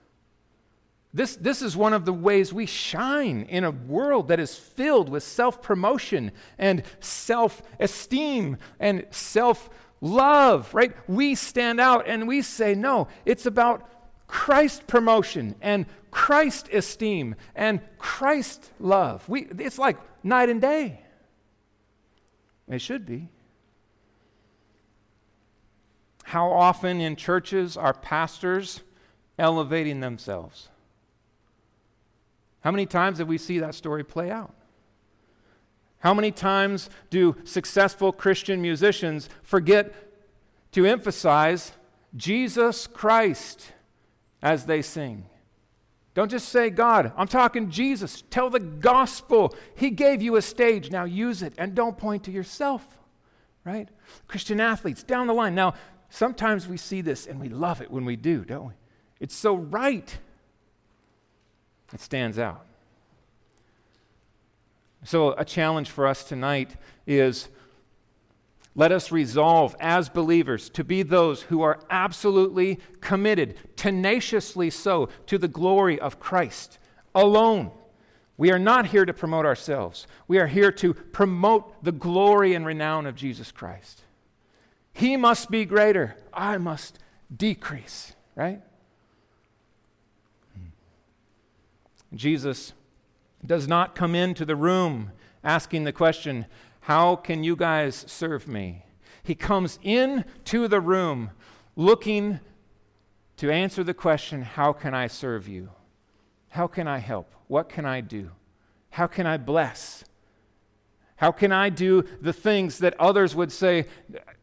This, 1.12 1.37
this 1.37 1.62
is 1.62 1.76
one 1.76 1.93
of 1.93 2.07
the 2.07 2.12
ways 2.12 2.52
we 2.52 2.66
shine 2.66 3.43
in 3.43 3.62
a 3.62 3.71
world 3.71 4.28
that 4.28 4.40
is 4.40 4.57
filled 4.57 5.09
with 5.09 5.23
self 5.23 5.62
promotion 5.62 6.33
and 6.59 6.83
self 6.99 7.62
esteem 7.78 8.57
and 8.81 9.07
self 9.11 9.71
love, 10.04 10.73
right? 10.75 10.92
We 11.08 11.34
stand 11.34 11.80
out 11.80 12.06
and 12.06 12.28
we 12.28 12.42
say, 12.42 12.75
no, 12.75 13.08
it's 13.25 13.46
about 13.46 13.88
Christ 14.26 14.87
promotion 14.87 15.54
and 15.62 15.87
Christ 16.11 16.68
esteem 16.73 17.34
and 17.54 17.80
Christ 17.99 18.70
love. 18.78 19.26
We, 19.28 19.49
it's 19.58 19.78
like 19.78 19.96
night 20.23 20.50
and 20.50 20.61
day. 20.61 21.00
It 22.68 22.80
should 22.80 23.06
be. 23.06 23.28
How 26.25 26.50
often 26.50 27.00
in 27.00 27.16
churches 27.16 27.76
are 27.76 27.94
pastors 27.94 28.82
elevating 29.38 30.00
themselves? 30.00 30.68
How 32.61 32.70
many 32.70 32.87
times 32.87 33.18
have 33.18 33.28
we 33.28 33.38
see 33.38 33.58
that 33.58 33.75
story 33.75 34.04
play 34.04 34.30
out? 34.30 34.54
How 36.04 36.12
many 36.12 36.30
times 36.30 36.90
do 37.08 37.34
successful 37.44 38.12
Christian 38.12 38.61
musicians 38.61 39.30
forget 39.42 39.94
to 40.73 40.84
emphasize 40.84 41.73
Jesus 42.14 42.87
Christ 42.87 43.73
as 44.42 44.66
they 44.66 44.82
sing? 44.82 45.25
Don't 46.12 46.30
just 46.30 46.50
say 46.50 46.68
God. 46.68 47.11
I'm 47.16 47.26
talking 47.26 47.70
Jesus. 47.70 48.23
Tell 48.28 48.50
the 48.50 48.61
gospel. 48.61 49.56
He 49.76 49.88
gave 49.88 50.20
you 50.20 50.37
a 50.37 50.42
stage. 50.42 50.90
Now 50.90 51.04
use 51.04 51.42
it 51.42 51.54
and 51.56 51.75
don't 51.75 51.96
point 51.96 52.25
to 52.25 52.30
yourself, 52.30 52.87
right? 53.64 53.88
Christian 54.28 54.61
athletes 54.61 55.02
down 55.02 55.26
the 55.26 55.32
line. 55.32 55.54
Now, 55.54 55.73
sometimes 56.11 56.68
we 56.68 56.76
see 56.76 57.00
this 57.00 57.26
and 57.26 57.40
we 57.40 57.49
love 57.49 57.80
it 57.80 57.90
when 57.90 58.04
we 58.04 58.16
do, 58.16 58.44
don't 58.44 58.66
we? 58.66 58.75
It's 59.20 59.34
so 59.34 59.56
right. 59.56 60.18
It 61.94 62.00
stands 62.00 62.38
out. 62.38 62.66
So, 65.04 65.32
a 65.32 65.44
challenge 65.44 65.90
for 65.90 66.06
us 66.06 66.25
tonight 66.25 66.76
is 67.06 67.49
let 68.75 68.90
us 68.90 69.12
resolve 69.12 69.76
as 69.78 70.08
believers 70.08 70.68
to 70.70 70.82
be 70.82 71.02
those 71.02 71.42
who 71.42 71.62
are 71.62 71.78
absolutely 71.90 72.80
committed, 73.00 73.56
tenaciously 73.76 74.70
so, 74.70 75.11
to 75.26 75.38
the 75.38 75.46
glory 75.46 76.00
of 76.00 76.18
Christ 76.18 76.78
alone. 77.14 77.70
We 78.37 78.50
are 78.50 78.58
not 78.58 78.87
here 78.87 79.04
to 79.04 79.12
promote 79.12 79.46
ourselves. 79.46 80.08
We 80.26 80.38
are 80.38 80.49
here 80.49 80.73
to 80.73 80.94
promote 80.94 81.84
the 81.84 81.92
glory 81.92 82.54
and 82.54 82.66
renown 82.66 83.06
of 83.06 83.14
Jesus 83.14 83.52
Christ. 83.52 84.02
He 84.92 85.16
must 85.16 85.50
be 85.50 85.64
greater. 85.64 86.16
I 86.32 86.56
must 86.58 86.99
decrease, 87.34 88.14
right? 88.34 88.61
Hmm. 90.54 92.16
Jesus 92.16 92.73
does 93.44 93.68
not 93.68 93.94
come 93.94 94.14
into 94.14 94.44
the 94.44 94.56
room 94.56 95.12
asking 95.42 95.84
the 95.84 95.92
question, 95.92 96.46
how 96.80 97.16
can 97.16 97.44
you 97.44 97.56
guys 97.56 98.04
serve 98.08 98.46
me? 98.46 98.84
He 99.22 99.34
comes 99.34 99.78
into 99.82 100.68
the 100.68 100.80
room 100.80 101.30
looking 101.76 102.40
to 103.38 103.50
answer 103.50 103.82
the 103.82 103.94
question, 103.94 104.42
How 104.42 104.72
can 104.72 104.94
I 104.94 105.06
serve 105.06 105.48
you? 105.48 105.70
How 106.50 106.66
can 106.66 106.86
I 106.86 106.98
help? 106.98 107.34
What 107.48 107.68
can 107.68 107.84
I 107.84 108.00
do? 108.00 108.30
How 108.90 109.06
can 109.06 109.26
I 109.26 109.38
bless? 109.38 110.04
How 111.16 111.32
can 111.32 111.52
I 111.52 111.68
do 111.68 112.04
the 112.20 112.32
things 112.32 112.78
that 112.78 112.98
others 113.00 113.34
would 113.34 113.50
say, 113.50 113.86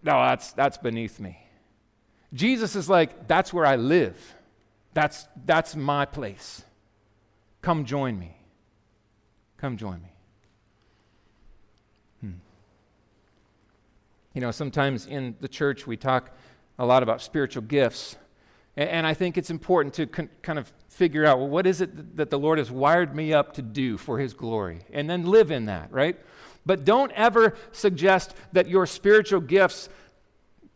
No, 0.03 0.24
that's, 0.24 0.51
that's 0.53 0.77
beneath 0.77 1.20
me? 1.20 1.38
Jesus 2.34 2.75
is 2.75 2.89
like, 2.89 3.27
That's 3.27 3.53
where 3.53 3.65
I 3.65 3.75
live. 3.75 4.36
That's, 4.93 5.27
that's 5.46 5.75
my 5.75 6.05
place. 6.05 6.65
Come 7.62 7.86
join 7.86 8.20
me. 8.20 8.41
Come 9.62 9.77
join 9.77 10.01
me. 10.01 10.10
Hmm. 12.22 12.32
You 14.34 14.41
know, 14.41 14.50
sometimes 14.50 15.06
in 15.06 15.36
the 15.39 15.48
church 15.48 15.86
we 15.86 15.96
talk 15.96 16.32
a 16.80 16.86
lot 16.86 17.03
about 17.03 17.22
spiritual 17.22 17.62
gifts. 17.62 18.18
And 18.75 19.06
I 19.06 19.13
think 19.13 19.38
it's 19.38 19.51
important 19.51 19.94
to 19.96 20.08
con- 20.08 20.30
kind 20.41 20.58
of 20.58 20.74
figure 20.89 21.25
out 21.25 21.38
well, 21.38 21.48
what 21.50 21.68
is 21.68 21.80
it 21.80 22.18
that 22.18 22.32
the 22.32 22.39
Lord 22.39 22.58
has 22.58 22.72
wired 22.72 23.15
me 23.15 23.34
up 23.34 23.53
to 23.53 23.62
do 23.62 23.98
for 23.98 24.18
His 24.18 24.34
glory? 24.34 24.80
And 24.91 25.08
then 25.08 25.25
live 25.25 25.51
in 25.51 25.65
that, 25.65 25.91
right? 25.91 26.20
But 26.65 26.84
don't 26.84 27.12
ever 27.12 27.56
suggest 27.72 28.34
that 28.53 28.68
your 28.68 28.88
spiritual 28.88 29.41
gifts 29.41 29.89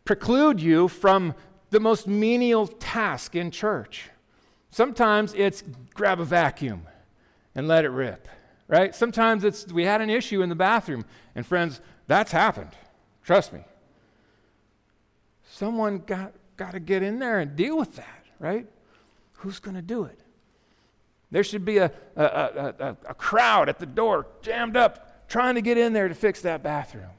preclude 0.03 0.61
you 0.61 0.89
from 0.89 1.33
the 1.71 1.79
most 1.79 2.05
menial 2.07 2.67
task 2.67 3.35
in 3.35 3.49
church. 3.49 4.11
Sometimes 4.69 5.33
it's 5.33 5.63
grab 5.95 6.19
a 6.19 6.25
vacuum 6.25 6.85
and 7.55 7.67
let 7.67 7.83
it 7.83 7.89
rip, 7.89 8.27
right? 8.67 8.93
Sometimes 8.95 9.43
it's 9.43 9.67
we 9.71 9.83
had 9.83 10.01
an 10.01 10.09
issue 10.09 10.41
in 10.41 10.49
the 10.49 10.55
bathroom, 10.55 11.05
and 11.35 11.45
friends, 11.45 11.81
that's 12.07 12.31
happened. 12.31 12.71
Trust 13.23 13.53
me. 13.53 13.61
Someone 15.43 15.99
got, 15.99 16.33
got 16.57 16.71
to 16.71 16.79
get 16.79 17.01
in 17.01 17.19
there 17.19 17.39
and 17.39 17.55
deal 17.55 17.77
with 17.77 17.95
that, 17.95 18.25
right? 18.39 18.67
Who's 19.33 19.59
going 19.59 19.75
to 19.75 19.81
do 19.81 20.03
it? 20.03 20.19
There 21.31 21.43
should 21.43 21.65
be 21.65 21.77
a, 21.77 21.91
a, 22.15 22.23
a, 22.23 22.97
a, 23.09 23.13
crowd 23.13 23.67
at 23.67 23.79
the 23.79 23.85
door 23.85 24.27
jammed 24.41 24.77
up 24.77 25.27
trying 25.27 25.55
to 25.55 25.61
get 25.61 25.77
in 25.77 25.91
there 25.91 26.07
to 26.07 26.13
fix 26.13 26.41
that 26.41 26.61
bathroom. 26.61 27.09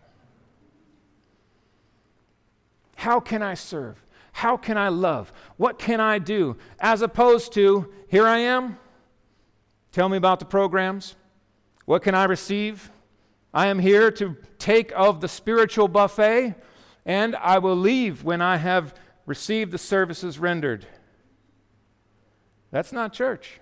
How 2.94 3.20
can 3.20 3.42
I 3.42 3.54
serve? 3.54 4.02
How 4.32 4.56
can 4.56 4.78
I 4.78 4.88
love? 4.88 5.32
What 5.56 5.78
can 5.78 6.00
I 6.00 6.18
do? 6.18 6.56
As 6.78 7.02
opposed 7.02 7.52
to, 7.54 7.92
here 8.08 8.26
I 8.26 8.38
am, 8.38 8.78
Tell 9.96 10.10
me 10.10 10.18
about 10.18 10.40
the 10.40 10.44
programs. 10.44 11.16
What 11.86 12.02
can 12.02 12.14
I 12.14 12.24
receive? 12.24 12.90
I 13.54 13.68
am 13.68 13.78
here 13.78 14.10
to 14.12 14.36
take 14.58 14.92
of 14.94 15.20
the 15.20 15.28
spiritual 15.28 15.88
buffet, 15.88 16.56
and 17.06 17.34
I 17.36 17.58
will 17.58 17.76
leave 17.76 18.22
when 18.22 18.42
I 18.42 18.58
have 18.58 18.94
received 19.24 19.72
the 19.72 19.78
services 19.78 20.38
rendered. 20.38 20.86
That's 22.70 22.92
not 22.92 23.12
church. 23.12 23.60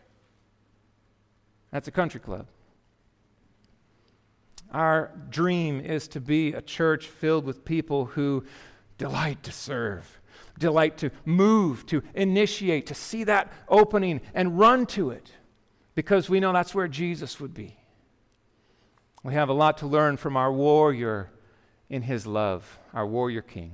That's 1.71 1.87
a 1.87 1.93
country 1.93 2.19
club. 2.19 2.47
Our 4.73 5.12
dream 5.31 5.81
is 5.81 6.09
to 6.09 6.21
be 6.21 6.52
a 6.52 6.62
church 6.62 7.07
filled 7.07 7.45
with 7.45 7.64
people 7.64 8.07
who 8.07 8.45
delight 8.99 9.43
to 9.45 9.52
serve, 9.52 10.21
delight 10.59 10.97
to 10.99 11.11
move, 11.25 11.87
to 11.87 12.02
initiate, 12.14 12.87
to 12.87 12.95
see 12.95 13.23
that 13.25 13.52
opening 13.69 14.21
and 14.35 14.59
run 14.59 14.87
to 14.87 15.11
it 15.11 15.31
because 15.95 16.28
we 16.28 16.40
know 16.40 16.52
that's 16.52 16.75
where 16.75 16.88
Jesus 16.88 17.38
would 17.38 17.54
be. 17.54 17.76
We 19.25 19.33
have 19.33 19.49
a 19.49 19.54
lot 19.54 19.78
to 19.78 19.87
learn 19.87 20.19
from 20.19 20.37
our 20.37 20.52
warrior 20.52 21.31
in 21.88 22.02
his 22.02 22.26
love, 22.26 22.78
our 22.93 23.07
warrior 23.07 23.43
king. 23.43 23.73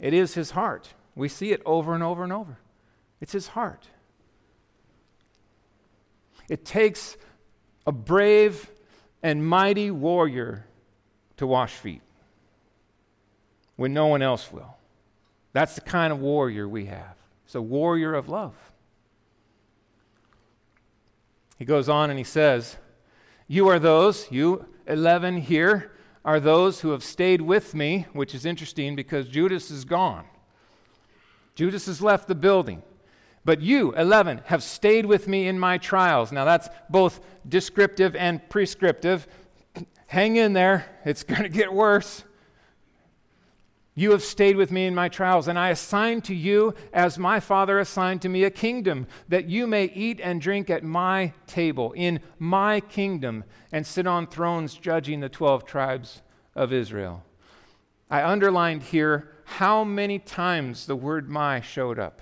It 0.00 0.14
is 0.14 0.34
his 0.34 0.52
heart. 0.52 0.94
We 1.16 1.28
see 1.28 1.50
it 1.50 1.60
over 1.66 1.92
and 1.92 2.02
over 2.02 2.22
and 2.22 2.32
over. 2.32 2.58
It's 3.20 3.32
his 3.32 3.48
heart. 3.48 3.88
It 6.48 6.64
takes 6.64 7.16
a 7.84 7.92
brave 7.92 8.70
and 9.22 9.44
mighty 9.44 9.90
warrior 9.90 10.66
to 11.38 11.46
wash 11.46 11.72
feet 11.72 12.02
when 13.74 13.92
no 13.92 14.06
one 14.06 14.22
else 14.22 14.52
will. 14.52 14.76
That's 15.52 15.74
the 15.74 15.80
kind 15.80 16.12
of 16.12 16.20
warrior 16.20 16.68
we 16.68 16.86
have. 16.86 17.16
It's 17.44 17.56
a 17.56 17.62
warrior 17.62 18.14
of 18.14 18.28
love. 18.28 18.54
He 21.58 21.64
goes 21.64 21.88
on 21.88 22.10
and 22.10 22.18
he 22.18 22.24
says, 22.24 22.76
You 23.48 23.68
are 23.68 23.78
those, 23.78 24.30
you 24.30 24.66
11 24.86 25.42
here, 25.42 25.92
are 26.24 26.40
those 26.40 26.80
who 26.80 26.90
have 26.90 27.04
stayed 27.04 27.40
with 27.40 27.74
me, 27.74 28.06
which 28.12 28.34
is 28.34 28.44
interesting 28.44 28.96
because 28.96 29.28
Judas 29.28 29.70
is 29.70 29.84
gone. 29.84 30.24
Judas 31.54 31.86
has 31.86 32.02
left 32.02 32.26
the 32.26 32.34
building. 32.34 32.82
But 33.44 33.60
you, 33.60 33.92
11, 33.92 34.42
have 34.46 34.64
stayed 34.64 35.06
with 35.06 35.28
me 35.28 35.46
in 35.46 35.58
my 35.58 35.78
trials. 35.78 36.32
Now 36.32 36.44
that's 36.44 36.68
both 36.90 37.20
descriptive 37.48 38.16
and 38.16 38.46
prescriptive. 38.50 39.28
Hang 40.08 40.34
in 40.34 40.52
there, 40.52 40.84
it's 41.04 41.22
going 41.22 41.44
to 41.44 41.48
get 41.48 41.72
worse. 41.72 42.24
You 43.98 44.10
have 44.10 44.22
stayed 44.22 44.56
with 44.56 44.70
me 44.70 44.84
in 44.84 44.94
my 44.94 45.08
trials, 45.08 45.48
and 45.48 45.58
I 45.58 45.70
assign 45.70 46.20
to 46.22 46.34
you, 46.34 46.74
as 46.92 47.18
my 47.18 47.40
Father 47.40 47.78
assigned 47.78 48.20
to 48.22 48.28
me, 48.28 48.44
a 48.44 48.50
kingdom, 48.50 49.06
that 49.26 49.48
you 49.48 49.66
may 49.66 49.86
eat 49.86 50.20
and 50.22 50.38
drink 50.38 50.68
at 50.68 50.84
my 50.84 51.32
table, 51.46 51.92
in 51.92 52.20
my 52.38 52.80
kingdom, 52.80 53.42
and 53.72 53.86
sit 53.86 54.06
on 54.06 54.26
thrones 54.26 54.74
judging 54.74 55.20
the 55.20 55.30
12 55.30 55.64
tribes 55.64 56.20
of 56.54 56.74
Israel. 56.74 57.24
I 58.10 58.22
underlined 58.22 58.82
here 58.82 59.32
how 59.44 59.82
many 59.82 60.18
times 60.18 60.84
the 60.84 60.94
word 60.94 61.30
my 61.30 61.62
showed 61.62 61.98
up. 61.98 62.20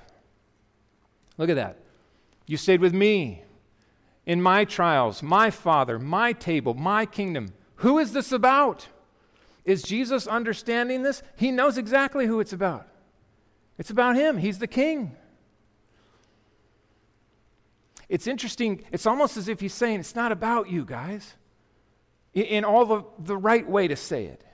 Look 1.38 1.50
at 1.50 1.56
that. 1.56 1.78
You 2.46 2.56
stayed 2.56 2.80
with 2.80 2.94
me 2.94 3.42
in 4.26 4.40
my 4.40 4.64
trials, 4.64 5.24
my 5.24 5.50
Father, 5.50 5.98
my 5.98 6.32
table, 6.32 6.74
my 6.74 7.04
kingdom. 7.04 7.48
Who 7.76 7.98
is 7.98 8.12
this 8.12 8.30
about? 8.30 8.86
Is 9.64 9.82
Jesus 9.82 10.26
understanding 10.26 11.02
this? 11.02 11.22
He 11.36 11.50
knows 11.50 11.78
exactly 11.78 12.26
who 12.26 12.40
it's 12.40 12.52
about. 12.52 12.86
It's 13.78 13.90
about 13.90 14.16
him, 14.16 14.38
he's 14.38 14.58
the 14.58 14.66
king. 14.66 15.16
It's 18.08 18.26
interesting, 18.26 18.84
it's 18.92 19.06
almost 19.06 19.36
as 19.36 19.48
if 19.48 19.60
he's 19.60 19.74
saying, 19.74 20.00
It's 20.00 20.14
not 20.14 20.30
about 20.30 20.70
you 20.70 20.84
guys, 20.84 21.34
in, 22.34 22.64
all 22.64 22.84
the, 22.84 23.04
the 23.18 23.36
right 23.36 23.68
way 23.68 23.88
to 23.88 23.96
say 23.96 24.26
it. 24.26 24.44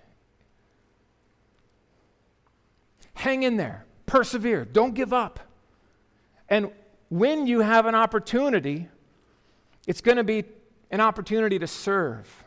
Hang 3.15 3.43
in 3.43 3.57
there, 3.57 3.85
persevere, 4.07 4.65
don't 4.65 4.95
give 4.95 5.13
up. 5.13 5.41
And 6.49 6.71
when 7.11 7.47
you 7.47 7.61
have 7.61 7.87
an 7.87 7.95
opportunity, 7.95 8.89
it's 9.87 10.01
going 10.01 10.17
to 10.17 10.25
be 10.25 10.45
an 10.91 11.01
opportunity 11.01 11.59
to 11.59 11.67
serve. 11.67 12.45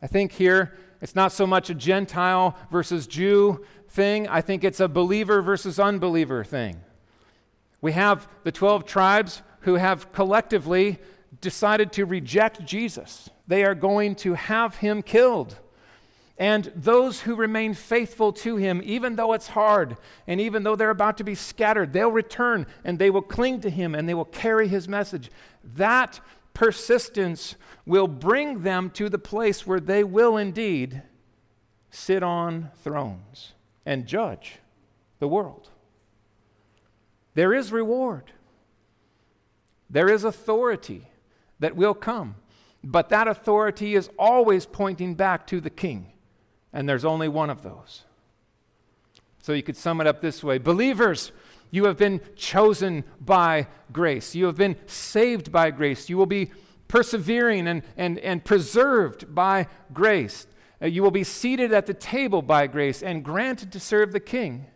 I 0.00 0.06
think 0.06 0.32
here 0.32 0.76
it's 1.04 1.14
not 1.14 1.32
so 1.32 1.46
much 1.46 1.68
a 1.68 1.74
Gentile 1.74 2.56
versus 2.70 3.06
Jew 3.06 3.62
thing, 3.90 4.26
I 4.26 4.40
think 4.40 4.64
it's 4.64 4.80
a 4.80 4.88
believer 4.88 5.42
versus 5.42 5.78
unbeliever 5.78 6.44
thing. 6.44 6.80
We 7.82 7.92
have 7.92 8.26
the 8.42 8.50
12 8.50 8.86
tribes 8.86 9.42
who 9.60 9.74
have 9.74 10.12
collectively 10.14 10.98
decided 11.42 11.92
to 11.92 12.06
reject 12.06 12.64
Jesus, 12.64 13.28
they 13.46 13.64
are 13.64 13.74
going 13.74 14.14
to 14.14 14.32
have 14.32 14.76
him 14.76 15.02
killed. 15.02 15.58
And 16.38 16.72
those 16.74 17.20
who 17.20 17.36
remain 17.36 17.74
faithful 17.74 18.32
to 18.32 18.56
him, 18.56 18.80
even 18.82 19.16
though 19.16 19.34
it's 19.34 19.48
hard, 19.48 19.98
and 20.26 20.40
even 20.40 20.62
though 20.62 20.74
they're 20.74 20.88
about 20.88 21.18
to 21.18 21.24
be 21.24 21.34
scattered, 21.34 21.92
they'll 21.92 22.10
return 22.10 22.66
and 22.82 22.98
they 22.98 23.10
will 23.10 23.20
cling 23.20 23.60
to 23.60 23.68
him 23.68 23.94
and 23.94 24.08
they 24.08 24.14
will 24.14 24.24
carry 24.24 24.68
his 24.68 24.88
message. 24.88 25.30
That 25.62 26.18
persistence 26.54 27.56
will 27.84 28.08
bring 28.08 28.62
them 28.62 28.88
to 28.90 29.08
the 29.08 29.18
place 29.18 29.66
where 29.66 29.80
they 29.80 30.02
will 30.02 30.36
indeed 30.36 31.02
sit 31.90 32.22
on 32.22 32.70
thrones 32.82 33.52
and 33.84 34.06
judge 34.06 34.58
the 35.18 35.28
world. 35.28 35.68
There 37.34 37.52
is 37.52 37.72
reward, 37.72 38.32
there 39.90 40.08
is 40.08 40.24
authority 40.24 41.08
that 41.58 41.76
will 41.76 41.94
come, 41.94 42.36
but 42.82 43.08
that 43.08 43.28
authority 43.28 43.94
is 43.94 44.08
always 44.18 44.66
pointing 44.66 45.14
back 45.14 45.46
to 45.48 45.60
the 45.60 45.70
king, 45.70 46.12
and 46.72 46.88
there's 46.88 47.04
only 47.04 47.28
one 47.28 47.50
of 47.50 47.62
those. 47.62 48.04
So 49.40 49.52
you 49.52 49.62
could 49.62 49.76
sum 49.76 50.00
it 50.00 50.06
up 50.06 50.20
this 50.20 50.42
way 50.42 50.58
Believers, 50.58 51.32
you 51.74 51.86
have 51.86 51.96
been 51.96 52.20
chosen 52.36 53.02
by 53.20 53.66
grace. 53.92 54.32
You 54.36 54.46
have 54.46 54.54
been 54.54 54.76
saved 54.86 55.50
by 55.50 55.72
grace. 55.72 56.08
You 56.08 56.16
will 56.16 56.24
be 56.24 56.52
persevering 56.86 57.66
and, 57.66 57.82
and, 57.96 58.20
and 58.20 58.44
preserved 58.44 59.34
by 59.34 59.66
grace. 59.92 60.46
Uh, 60.80 60.86
you 60.86 61.02
will 61.02 61.10
be 61.10 61.24
seated 61.24 61.72
at 61.72 61.86
the 61.86 61.92
table 61.92 62.42
by 62.42 62.68
grace 62.68 63.02
and 63.02 63.24
granted 63.24 63.72
to 63.72 63.80
serve 63.80 64.12
the 64.12 64.20
king 64.20 64.66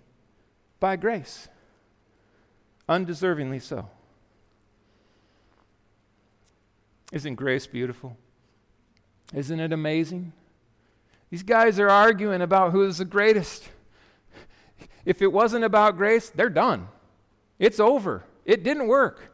by 0.81 0.97
grace, 0.97 1.47
undeservingly 2.89 3.63
so. 3.63 3.89
Isn't 7.13 7.37
grace 7.37 7.69
beautiful? 7.69 8.17
Isn't 9.33 9.61
it 9.61 9.73
amazing? 9.73 10.33
These 11.31 11.45
guys 11.45 11.79
are 11.79 11.91
arguing 11.91 12.43
about 12.43 12.73
who 12.73 12.83
is 12.83 12.99
the 12.99 13.05
greatest. 13.05 13.69
If 15.05 15.23
it 15.23 15.33
wasn't 15.33 15.65
about 15.65 15.97
grace, 15.97 16.31
they're 16.31 16.51
done. 16.51 16.89
It's 17.59 17.81
over. 17.81 18.25
It 18.45 18.63
didn't 18.63 18.89
work. 18.89 19.33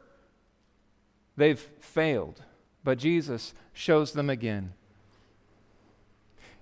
They've 1.36 1.58
failed. 1.80 2.42
But 2.82 2.98
Jesus 2.98 3.54
shows 3.72 4.12
them 4.12 4.30
again. 4.30 4.72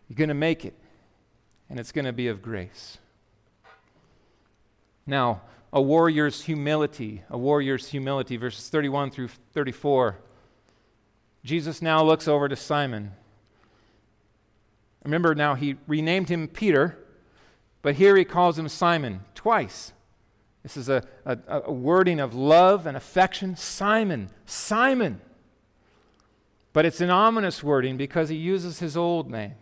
You're 0.08 0.16
going 0.16 0.28
to 0.28 0.34
make 0.34 0.64
it, 0.64 0.74
and 1.68 1.80
it's 1.80 1.92
going 1.92 2.04
to 2.04 2.12
be 2.12 2.28
of 2.28 2.42
grace. 2.42 2.98
Now, 5.06 5.42
a 5.72 5.80
warrior's 5.80 6.42
humility, 6.42 7.22
a 7.30 7.38
warrior's 7.38 7.88
humility, 7.88 8.36
verses 8.36 8.68
31 8.68 9.10
through 9.10 9.28
34. 9.54 10.18
Jesus 11.44 11.82
now 11.82 12.04
looks 12.04 12.28
over 12.28 12.48
to 12.48 12.56
Simon. 12.56 13.12
Remember, 15.04 15.34
now 15.34 15.54
he 15.54 15.76
renamed 15.86 16.28
him 16.28 16.46
Peter 16.46 16.98
but 17.82 17.96
here 17.96 18.16
he 18.16 18.24
calls 18.24 18.58
him 18.58 18.68
Simon 18.68 19.20
twice. 19.34 19.92
This 20.62 20.76
is 20.76 20.88
a, 20.88 21.02
a, 21.26 21.38
a, 21.48 21.72
wording 21.72 22.20
of 22.20 22.34
love 22.34 22.86
and 22.86 22.96
affection. 22.96 23.56
Simon, 23.56 24.30
Simon. 24.46 25.20
But 26.72 26.86
it's 26.86 27.00
an 27.00 27.10
ominous 27.10 27.62
wording 27.62 27.96
because 27.96 28.28
he 28.28 28.36
uses 28.36 28.78
his 28.78 28.96
old 28.96 29.28
name. 29.28 29.54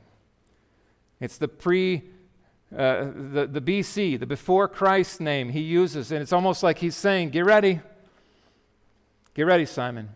It's 1.18 1.38
the 1.38 1.48
pre, 1.48 2.04
uh, 2.76 3.06
the, 3.32 3.48
the 3.50 3.60
BC, 3.60 4.20
the 4.20 4.26
before 4.26 4.68
Christ 4.68 5.20
name 5.20 5.48
he 5.48 5.60
uses. 5.60 6.12
And 6.12 6.20
it's 6.20 6.32
almost 6.32 6.62
like 6.62 6.78
he's 6.78 6.96
saying, 6.96 7.30
Get 7.30 7.46
ready. 7.46 7.80
Get 9.32 9.46
ready, 9.46 9.64
Simon. 9.64 10.10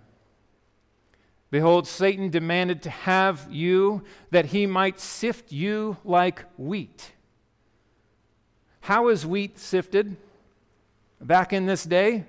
Behold, 1.50 1.86
Satan 1.86 2.30
demanded 2.30 2.82
to 2.82 2.90
have 2.90 3.46
you 3.50 4.02
that 4.30 4.46
he 4.46 4.66
might 4.66 5.00
sift 5.00 5.52
you 5.52 5.96
like 6.04 6.44
wheat. 6.58 7.12
How 8.84 9.08
is 9.08 9.24
wheat 9.24 9.58
sifted? 9.58 10.14
Back 11.18 11.54
in 11.54 11.64
this 11.64 11.84
day, 11.84 12.24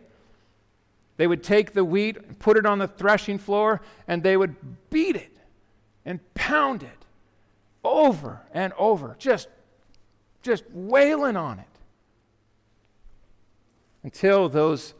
they 1.18 1.28
would 1.28 1.44
take 1.44 1.74
the 1.74 1.84
wheat, 1.84 2.40
put 2.40 2.56
it 2.56 2.66
on 2.66 2.80
the 2.80 2.88
threshing 2.88 3.38
floor, 3.38 3.82
and 4.08 4.24
they 4.24 4.38
would 4.38 4.56
beat 4.90 5.18
it 5.18 5.36
and 6.06 6.22
pound 6.34 6.82
it 6.82 7.06
over 7.84 8.40
and 8.54 8.72
over, 8.78 9.18
just, 9.20 9.50
just 10.44 10.64
wailing 10.72 11.36
on 11.36 11.60
it 11.60 11.66
until 14.04 14.48
those, 14.48 14.94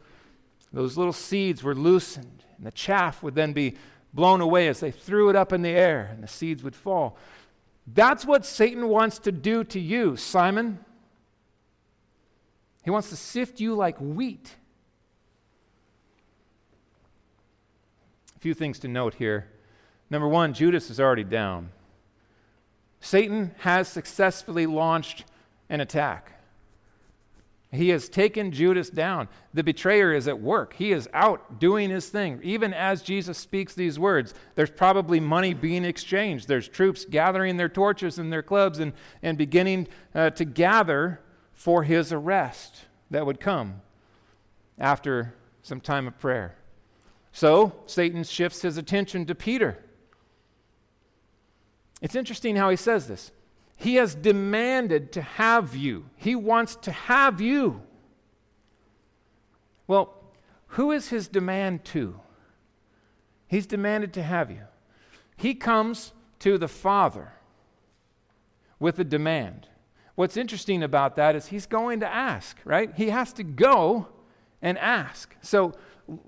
those 0.74 0.98
little 0.98 1.10
seeds 1.10 1.62
were 1.62 1.74
loosened, 1.74 2.44
and 2.58 2.66
the 2.66 2.72
chaff 2.72 3.22
would 3.22 3.34
then 3.34 3.54
be 3.54 3.76
blown 4.12 4.42
away 4.42 4.68
as 4.68 4.80
they 4.80 4.90
threw 4.90 5.30
it 5.30 5.36
up 5.36 5.54
in 5.54 5.62
the 5.62 5.70
air, 5.70 6.10
and 6.12 6.22
the 6.22 6.28
seeds 6.28 6.62
would 6.62 6.76
fall. 6.76 7.16
That's 7.86 8.26
what 8.26 8.44
Satan 8.44 8.88
wants 8.88 9.18
to 9.20 9.32
do 9.32 9.64
to 9.64 9.80
you, 9.80 10.18
Simon. 10.18 10.80
He 12.86 12.90
wants 12.90 13.10
to 13.10 13.16
sift 13.16 13.58
you 13.58 13.74
like 13.74 13.98
wheat. 13.98 14.54
A 18.36 18.38
few 18.38 18.54
things 18.54 18.78
to 18.78 18.88
note 18.88 19.14
here. 19.14 19.48
Number 20.08 20.28
one, 20.28 20.54
Judas 20.54 20.88
is 20.88 21.00
already 21.00 21.24
down. 21.24 21.70
Satan 23.00 23.56
has 23.58 23.88
successfully 23.88 24.66
launched 24.66 25.24
an 25.68 25.80
attack. 25.80 26.40
He 27.72 27.88
has 27.88 28.08
taken 28.08 28.52
Judas 28.52 28.88
down. 28.88 29.26
The 29.52 29.64
betrayer 29.64 30.12
is 30.12 30.28
at 30.28 30.38
work. 30.38 30.74
He 30.74 30.92
is 30.92 31.08
out 31.12 31.58
doing 31.58 31.90
his 31.90 32.08
thing. 32.08 32.38
Even 32.44 32.72
as 32.72 33.02
Jesus 33.02 33.36
speaks 33.36 33.74
these 33.74 33.98
words, 33.98 34.32
there's 34.54 34.70
probably 34.70 35.18
money 35.18 35.54
being 35.54 35.84
exchanged. 35.84 36.46
There's 36.46 36.68
troops 36.68 37.04
gathering 37.04 37.56
their 37.56 37.68
torches 37.68 38.20
and 38.20 38.32
their 38.32 38.44
clubs 38.44 38.78
and, 38.78 38.92
and 39.24 39.36
beginning 39.36 39.88
uh, 40.14 40.30
to 40.30 40.44
gather 40.44 41.20
for 41.56 41.82
his 41.82 42.12
arrest 42.12 42.84
that 43.10 43.24
would 43.26 43.40
come 43.40 43.80
after 44.78 45.34
some 45.62 45.80
time 45.80 46.06
of 46.06 46.16
prayer. 46.18 46.54
So 47.32 47.72
Satan 47.86 48.22
shifts 48.22 48.62
his 48.62 48.76
attention 48.76 49.24
to 49.26 49.34
Peter. 49.34 49.82
It's 52.02 52.14
interesting 52.14 52.56
how 52.56 52.68
he 52.68 52.76
says 52.76 53.08
this. 53.08 53.32
He 53.74 53.94
has 53.96 54.14
demanded 54.14 55.12
to 55.12 55.22
have 55.22 55.74
you, 55.74 56.04
he 56.14 56.36
wants 56.36 56.76
to 56.76 56.92
have 56.92 57.40
you. 57.40 57.82
Well, 59.86 60.14
who 60.68 60.92
is 60.92 61.08
his 61.08 61.26
demand 61.26 61.84
to? 61.86 62.20
He's 63.48 63.66
demanded 63.66 64.12
to 64.14 64.22
have 64.22 64.50
you. 64.50 64.62
He 65.36 65.54
comes 65.54 66.12
to 66.40 66.58
the 66.58 66.68
Father 66.68 67.32
with 68.78 68.98
a 68.98 69.04
demand. 69.04 69.68
What's 70.16 70.36
interesting 70.36 70.82
about 70.82 71.16
that 71.16 71.36
is 71.36 71.46
he's 71.46 71.66
going 71.66 72.00
to 72.00 72.12
ask, 72.12 72.58
right? 72.64 72.90
He 72.96 73.10
has 73.10 73.32
to 73.34 73.44
go 73.44 74.08
and 74.60 74.78
ask. 74.78 75.36
So 75.42 75.74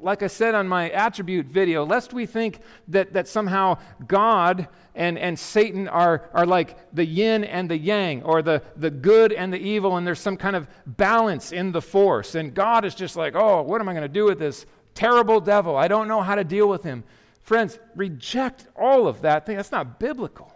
like 0.01 0.22
I 0.22 0.27
said 0.27 0.55
on 0.55 0.68
my 0.68 0.90
attribute 0.90 1.46
video, 1.46 1.85
lest 1.85 2.12
we 2.12 2.27
think 2.27 2.61
that, 2.88 3.12
that 3.12 3.29
somehow 3.29 3.79
God 4.07 4.68
and, 4.94 5.18
and 5.18 5.38
Satan 5.38 5.88
are, 5.88 6.29
are 6.33 6.46
like 6.46 6.77
the 6.92 7.05
yin 7.05 7.44
and 7.44 7.70
the 7.70 7.79
yang, 7.79 8.22
or 8.24 8.42
the, 8.42 8.62
the 8.77 8.90
good 8.90 9.33
and 9.33 9.53
the 9.53 9.59
evil, 9.59 9.96
and 9.96 10.07
there's 10.07 10.20
some 10.20 10.37
kind 10.37 10.57
of 10.57 10.68
balance 10.87 11.53
in 11.53 11.72
the 11.72 11.83
force. 11.83 12.35
And 12.35 12.55
God 12.55 12.85
is 12.85 12.94
just 12.94 13.16
like, 13.16 13.35
oh, 13.37 13.62
what 13.62 13.81
am 13.81 13.88
I 13.88 13.92
going 13.92 14.03
to 14.03 14.09
do 14.09 14.24
with 14.24 14.38
this 14.38 14.66
terrible 14.94 15.40
devil? 15.40 15.77
I 15.77 15.88
don't 15.88 16.09
know 16.09 16.22
how 16.22 16.35
to 16.35 16.44
deal 16.44 16.68
with 16.68 16.83
him. 16.83 17.05
Friends, 17.42 17.79
reject 17.94 18.66
all 18.77 19.07
of 19.07 19.22
that 19.22 19.46
thing. 19.46 19.57
That's 19.57 19.72
not 19.72 20.01
biblical. 20.01 20.53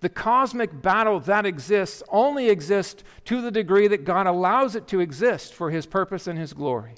The 0.00 0.08
cosmic 0.08 0.82
battle 0.82 1.20
that 1.20 1.46
exists 1.46 2.02
only 2.10 2.48
exists 2.48 3.02
to 3.24 3.40
the 3.40 3.50
degree 3.50 3.88
that 3.88 4.04
God 4.04 4.26
allows 4.26 4.76
it 4.76 4.86
to 4.88 5.00
exist 5.00 5.54
for 5.54 5.70
his 5.70 5.86
purpose 5.86 6.26
and 6.26 6.38
his 6.38 6.52
glory. 6.52 6.94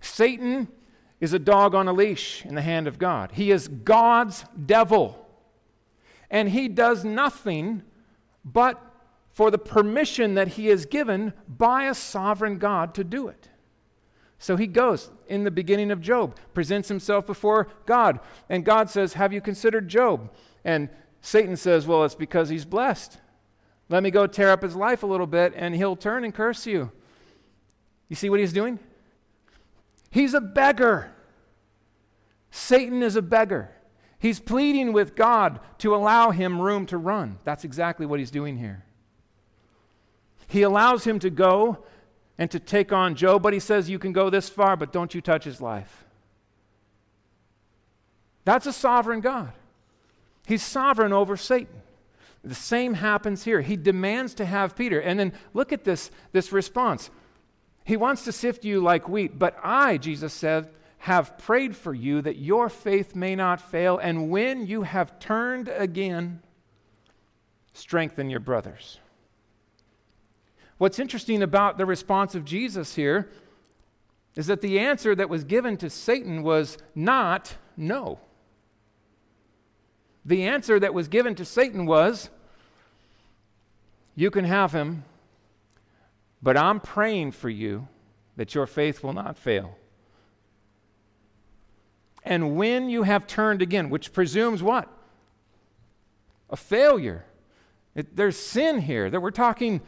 Satan 0.00 0.68
is 1.20 1.32
a 1.32 1.38
dog 1.38 1.74
on 1.74 1.88
a 1.88 1.92
leash 1.92 2.44
in 2.46 2.54
the 2.54 2.62
hand 2.62 2.86
of 2.86 2.98
God. 2.98 3.32
He 3.32 3.50
is 3.50 3.68
God's 3.68 4.44
devil. 4.66 5.26
And 6.30 6.48
he 6.48 6.68
does 6.68 7.04
nothing 7.04 7.82
but 8.44 8.80
for 9.30 9.50
the 9.50 9.58
permission 9.58 10.34
that 10.34 10.48
he 10.48 10.68
is 10.68 10.86
given 10.86 11.32
by 11.46 11.84
a 11.84 11.94
sovereign 11.94 12.58
God 12.58 12.94
to 12.94 13.04
do 13.04 13.28
it. 13.28 13.49
So 14.40 14.56
he 14.56 14.66
goes 14.66 15.10
in 15.28 15.44
the 15.44 15.50
beginning 15.50 15.90
of 15.90 16.00
Job, 16.00 16.34
presents 16.54 16.88
himself 16.88 17.26
before 17.26 17.68
God, 17.84 18.20
and 18.48 18.64
God 18.64 18.88
says, 18.88 19.12
Have 19.12 19.34
you 19.34 19.40
considered 19.42 19.86
Job? 19.86 20.30
And 20.64 20.88
Satan 21.20 21.58
says, 21.58 21.86
Well, 21.86 22.04
it's 22.04 22.14
because 22.14 22.48
he's 22.48 22.64
blessed. 22.64 23.18
Let 23.90 24.02
me 24.02 24.10
go 24.10 24.26
tear 24.26 24.50
up 24.50 24.62
his 24.62 24.74
life 24.74 25.02
a 25.02 25.06
little 25.06 25.26
bit, 25.26 25.52
and 25.54 25.76
he'll 25.76 25.94
turn 25.94 26.24
and 26.24 26.34
curse 26.34 26.66
you. 26.66 26.90
You 28.08 28.16
see 28.16 28.30
what 28.30 28.40
he's 28.40 28.54
doing? 28.54 28.78
He's 30.10 30.32
a 30.32 30.40
beggar. 30.40 31.12
Satan 32.50 33.02
is 33.02 33.16
a 33.16 33.22
beggar. 33.22 33.70
He's 34.18 34.40
pleading 34.40 34.94
with 34.94 35.16
God 35.16 35.60
to 35.78 35.94
allow 35.94 36.30
him 36.30 36.62
room 36.62 36.86
to 36.86 36.96
run. 36.96 37.38
That's 37.44 37.64
exactly 37.64 38.06
what 38.06 38.20
he's 38.20 38.30
doing 38.30 38.56
here. 38.56 38.84
He 40.48 40.62
allows 40.62 41.04
him 41.04 41.18
to 41.18 41.28
go 41.28 41.84
and 42.40 42.50
to 42.50 42.58
take 42.58 42.90
on 42.90 43.14
Job, 43.14 43.42
but 43.42 43.52
he 43.52 43.60
says, 43.60 43.90
You 43.90 43.98
can 43.98 44.14
go 44.14 44.30
this 44.30 44.48
far, 44.48 44.74
but 44.74 44.92
don't 44.92 45.14
you 45.14 45.20
touch 45.20 45.44
his 45.44 45.60
life. 45.60 46.04
That's 48.46 48.64
a 48.64 48.72
sovereign 48.72 49.20
God. 49.20 49.52
He's 50.46 50.62
sovereign 50.62 51.12
over 51.12 51.36
Satan. 51.36 51.82
The 52.42 52.54
same 52.54 52.94
happens 52.94 53.44
here. 53.44 53.60
He 53.60 53.76
demands 53.76 54.32
to 54.34 54.46
have 54.46 54.74
Peter. 54.74 54.98
And 54.98 55.20
then 55.20 55.34
look 55.52 55.70
at 55.70 55.84
this, 55.84 56.10
this 56.32 56.50
response. 56.50 57.10
He 57.84 57.98
wants 57.98 58.24
to 58.24 58.32
sift 58.32 58.64
you 58.64 58.80
like 58.80 59.06
wheat, 59.06 59.38
but 59.38 59.58
I, 59.62 59.98
Jesus 59.98 60.32
said, 60.32 60.70
have 60.96 61.36
prayed 61.36 61.76
for 61.76 61.92
you 61.92 62.22
that 62.22 62.36
your 62.36 62.70
faith 62.70 63.14
may 63.14 63.36
not 63.36 63.60
fail, 63.60 63.98
and 63.98 64.30
when 64.30 64.66
you 64.66 64.82
have 64.82 65.18
turned 65.18 65.68
again, 65.68 66.40
strengthen 67.74 68.30
your 68.30 68.40
brothers. 68.40 68.98
What's 70.80 70.98
interesting 70.98 71.42
about 71.42 71.76
the 71.76 71.84
response 71.84 72.34
of 72.34 72.46
Jesus 72.46 72.94
here 72.94 73.28
is 74.34 74.46
that 74.46 74.62
the 74.62 74.78
answer 74.78 75.14
that 75.14 75.28
was 75.28 75.44
given 75.44 75.76
to 75.76 75.90
Satan 75.90 76.42
was 76.42 76.78
not 76.94 77.58
no. 77.76 78.18
The 80.24 80.44
answer 80.44 80.80
that 80.80 80.94
was 80.94 81.06
given 81.08 81.34
to 81.34 81.44
Satan 81.44 81.84
was, 81.84 82.30
You 84.14 84.30
can 84.30 84.46
have 84.46 84.72
him, 84.72 85.04
but 86.40 86.56
I'm 86.56 86.80
praying 86.80 87.32
for 87.32 87.50
you 87.50 87.86
that 88.36 88.54
your 88.54 88.66
faith 88.66 89.02
will 89.02 89.12
not 89.12 89.36
fail. 89.36 89.76
And 92.24 92.56
when 92.56 92.88
you 92.88 93.02
have 93.02 93.26
turned 93.26 93.60
again, 93.60 93.90
which 93.90 94.14
presumes 94.14 94.62
what? 94.62 94.88
A 96.48 96.56
failure. 96.56 97.26
It, 97.94 98.16
there's 98.16 98.38
sin 98.38 98.80
here 98.80 99.10
that 99.10 99.20
we're 99.20 99.30
talking 99.30 99.82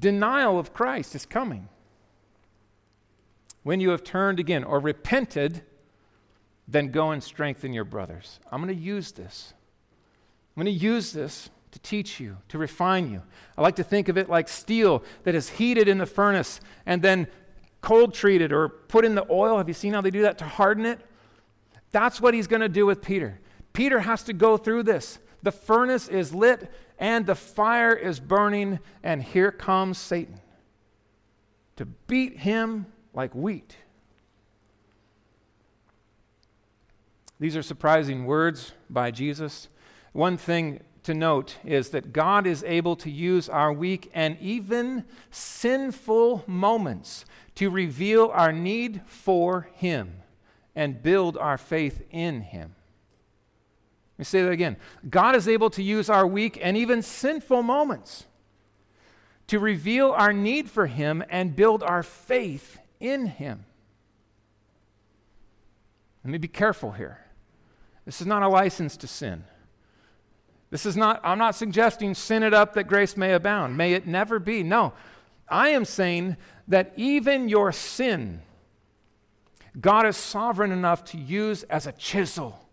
denial 0.00 0.58
of 0.58 0.72
Christ 0.72 1.14
is 1.14 1.26
coming. 1.26 1.68
When 3.62 3.80
you 3.80 3.90
have 3.90 4.02
turned 4.02 4.40
again 4.40 4.64
or 4.64 4.80
repented, 4.80 5.62
then 6.66 6.90
go 6.90 7.10
and 7.10 7.22
strengthen 7.22 7.72
your 7.72 7.84
brothers. 7.84 8.40
I'm 8.50 8.62
going 8.62 8.74
to 8.74 8.82
use 8.82 9.12
this. 9.12 9.52
I'm 10.56 10.64
going 10.64 10.74
to 10.74 10.84
use 10.84 11.12
this 11.12 11.50
to 11.72 11.78
teach 11.80 12.18
you, 12.18 12.38
to 12.48 12.58
refine 12.58 13.10
you. 13.10 13.22
I 13.56 13.62
like 13.62 13.76
to 13.76 13.84
think 13.84 14.08
of 14.08 14.16
it 14.16 14.28
like 14.28 14.48
steel 14.48 15.04
that 15.24 15.34
is 15.34 15.50
heated 15.50 15.88
in 15.88 15.98
the 15.98 16.06
furnace 16.06 16.60
and 16.86 17.02
then 17.02 17.28
cold 17.80 18.14
treated 18.14 18.52
or 18.52 18.68
put 18.68 19.04
in 19.04 19.14
the 19.14 19.26
oil. 19.30 19.58
Have 19.58 19.68
you 19.68 19.74
seen 19.74 19.92
how 19.92 20.00
they 20.00 20.10
do 20.10 20.22
that 20.22 20.38
to 20.38 20.44
harden 20.44 20.86
it? 20.86 21.00
That's 21.92 22.20
what 22.20 22.34
he's 22.34 22.46
going 22.46 22.60
to 22.60 22.68
do 22.68 22.86
with 22.86 23.02
Peter. 23.02 23.40
Peter 23.72 24.00
has 24.00 24.22
to 24.24 24.32
go 24.32 24.56
through 24.56 24.84
this. 24.84 25.18
The 25.42 25.52
furnace 25.52 26.08
is 26.08 26.34
lit 26.34 26.70
and 26.98 27.26
the 27.26 27.34
fire 27.34 27.94
is 27.94 28.20
burning, 28.20 28.78
and 29.02 29.22
here 29.22 29.50
comes 29.50 29.96
Satan 29.96 30.40
to 31.76 31.86
beat 31.86 32.38
him 32.38 32.86
like 33.14 33.34
wheat. 33.34 33.76
These 37.38 37.56
are 37.56 37.62
surprising 37.62 38.26
words 38.26 38.74
by 38.90 39.10
Jesus. 39.10 39.68
One 40.12 40.36
thing 40.36 40.80
to 41.04 41.14
note 41.14 41.56
is 41.64 41.88
that 41.90 42.12
God 42.12 42.46
is 42.46 42.62
able 42.64 42.96
to 42.96 43.10
use 43.10 43.48
our 43.48 43.72
weak 43.72 44.10
and 44.12 44.36
even 44.40 45.04
sinful 45.30 46.44
moments 46.46 47.24
to 47.54 47.70
reveal 47.70 48.30
our 48.34 48.52
need 48.52 49.00
for 49.06 49.68
Him 49.74 50.22
and 50.76 51.02
build 51.02 51.38
our 51.38 51.56
faith 51.56 52.02
in 52.10 52.42
Him. 52.42 52.74
Let 54.20 54.26
me 54.26 54.28
say 54.28 54.42
that 54.42 54.52
again. 54.52 54.76
God 55.08 55.34
is 55.34 55.48
able 55.48 55.70
to 55.70 55.82
use 55.82 56.10
our 56.10 56.26
weak 56.26 56.58
and 56.60 56.76
even 56.76 57.00
sinful 57.00 57.62
moments 57.62 58.26
to 59.46 59.58
reveal 59.58 60.10
our 60.10 60.30
need 60.30 60.68
for 60.68 60.88
Him 60.88 61.24
and 61.30 61.56
build 61.56 61.82
our 61.82 62.02
faith 62.02 62.80
in 63.00 63.24
Him. 63.24 63.64
Let 66.22 66.32
me 66.32 66.36
be 66.36 66.48
careful 66.48 66.92
here. 66.92 67.24
This 68.04 68.20
is 68.20 68.26
not 68.26 68.42
a 68.42 68.48
license 68.48 68.98
to 68.98 69.06
sin. 69.06 69.44
This 70.68 70.84
is 70.84 70.98
not, 70.98 71.22
I'm 71.24 71.38
not 71.38 71.54
suggesting 71.54 72.14
sin 72.14 72.42
it 72.42 72.52
up 72.52 72.74
that 72.74 72.88
grace 72.88 73.16
may 73.16 73.32
abound. 73.32 73.78
May 73.78 73.94
it 73.94 74.06
never 74.06 74.38
be. 74.38 74.62
No. 74.62 74.92
I 75.48 75.70
am 75.70 75.86
saying 75.86 76.36
that 76.68 76.92
even 76.94 77.48
your 77.48 77.72
sin, 77.72 78.42
God 79.80 80.04
is 80.04 80.18
sovereign 80.18 80.72
enough 80.72 81.04
to 81.04 81.16
use 81.16 81.62
as 81.62 81.86
a 81.86 81.92
chisel 81.92 82.66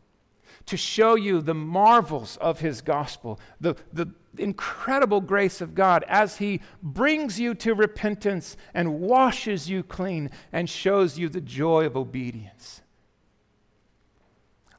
to 0.67 0.77
show 0.77 1.15
you 1.15 1.41
the 1.41 1.53
marvels 1.53 2.38
of 2.38 2.60
his 2.60 2.82
gospel, 2.82 3.39
the, 3.60 3.75
the 3.91 4.10
incredible 4.38 5.21
grace 5.21 5.62
of 5.62 5.73
God 5.73 6.03
as 6.08 6.38
he 6.38 6.62
brings 6.84 7.39
you 7.39 7.56
to 7.56 7.73
repentance 7.73 8.56
and 8.73 8.99
washes 8.99 9.69
you 9.69 9.82
clean 9.82 10.30
and 10.51 10.69
shows 10.69 11.17
you 11.17 11.30
the 11.30 11.41
joy 11.41 11.86
of 11.86 11.97
obedience. 11.97 12.82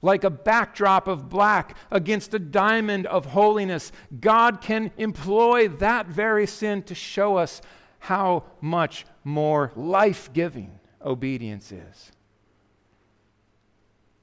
Like 0.01 0.23
a 0.23 0.31
backdrop 0.31 1.09
of 1.09 1.29
black 1.29 1.77
against 1.91 2.33
a 2.33 2.39
diamond 2.39 3.07
of 3.07 3.27
holiness, 3.27 3.91
God 4.21 4.61
can 4.61 4.93
employ 4.97 5.69
that 5.69 6.07
very 6.07 6.47
sin 6.47 6.83
to 6.85 6.95
show 6.95 7.37
us 7.37 7.61
how 8.01 8.45
much 8.61 9.07
more 9.25 9.73
life 9.75 10.31
giving 10.33 10.79
obedience 11.05 11.73
is. 11.73 12.13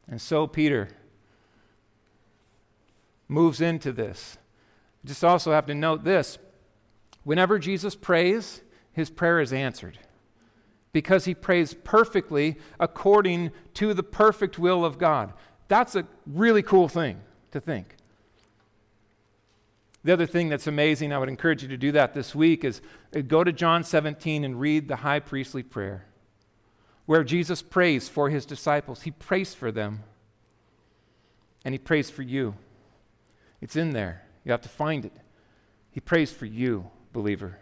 And 0.07 0.21
so 0.21 0.47
Peter 0.47 0.87
moves 3.27 3.61
into 3.61 3.91
this. 3.91 4.37
Just 5.03 5.23
also 5.23 5.51
have 5.51 5.65
to 5.67 5.75
note 5.75 6.03
this 6.03 6.37
whenever 7.23 7.59
Jesus 7.59 7.95
prays, 7.95 8.61
his 8.91 9.09
prayer 9.09 9.39
is 9.39 9.53
answered 9.53 9.99
because 10.93 11.25
he 11.25 11.33
prays 11.33 11.73
perfectly 11.73 12.57
according 12.79 13.51
to 13.73 13.93
the 13.93 14.03
perfect 14.03 14.57
will 14.57 14.85
of 14.85 14.97
God. 14.97 15.33
That's 15.67 15.95
a 15.95 16.07
really 16.25 16.61
cool 16.61 16.87
thing 16.87 17.19
to 17.51 17.59
think. 17.59 17.95
The 20.03 20.13
other 20.13 20.27
thing 20.27 20.49
that's 20.49 20.67
amazing, 20.67 21.11
I 21.11 21.17
would 21.17 21.29
encourage 21.29 21.63
you 21.63 21.69
to 21.69 21.77
do 21.77 21.91
that 21.93 22.13
this 22.13 22.35
week, 22.35 22.63
is 22.63 22.79
uh, 23.15 23.21
go 23.21 23.43
to 23.43 23.51
John 23.51 23.83
17 23.83 24.43
and 24.43 24.59
read 24.59 24.87
the 24.87 24.97
high 24.97 25.19
priestly 25.19 25.63
prayer 25.63 26.05
where 27.05 27.23
Jesus 27.23 27.61
prays 27.61 28.09
for 28.09 28.29
his 28.29 28.45
disciples. 28.45 29.01
He 29.01 29.11
prays 29.11 29.53
for 29.53 29.71
them, 29.71 30.03
and 31.63 31.73
he 31.73 31.79
prays 31.79 32.09
for 32.09 32.23
you. 32.23 32.55
It's 33.65 33.75
in 33.75 33.93
there. 33.93 34.21
You 34.43 34.51
have 34.51 34.61
to 34.61 34.69
find 34.69 35.05
it. 35.05 35.11
He 35.89 35.99
prays 35.99 36.31
for 36.31 36.45
you, 36.45 36.91
believer. 37.13 37.57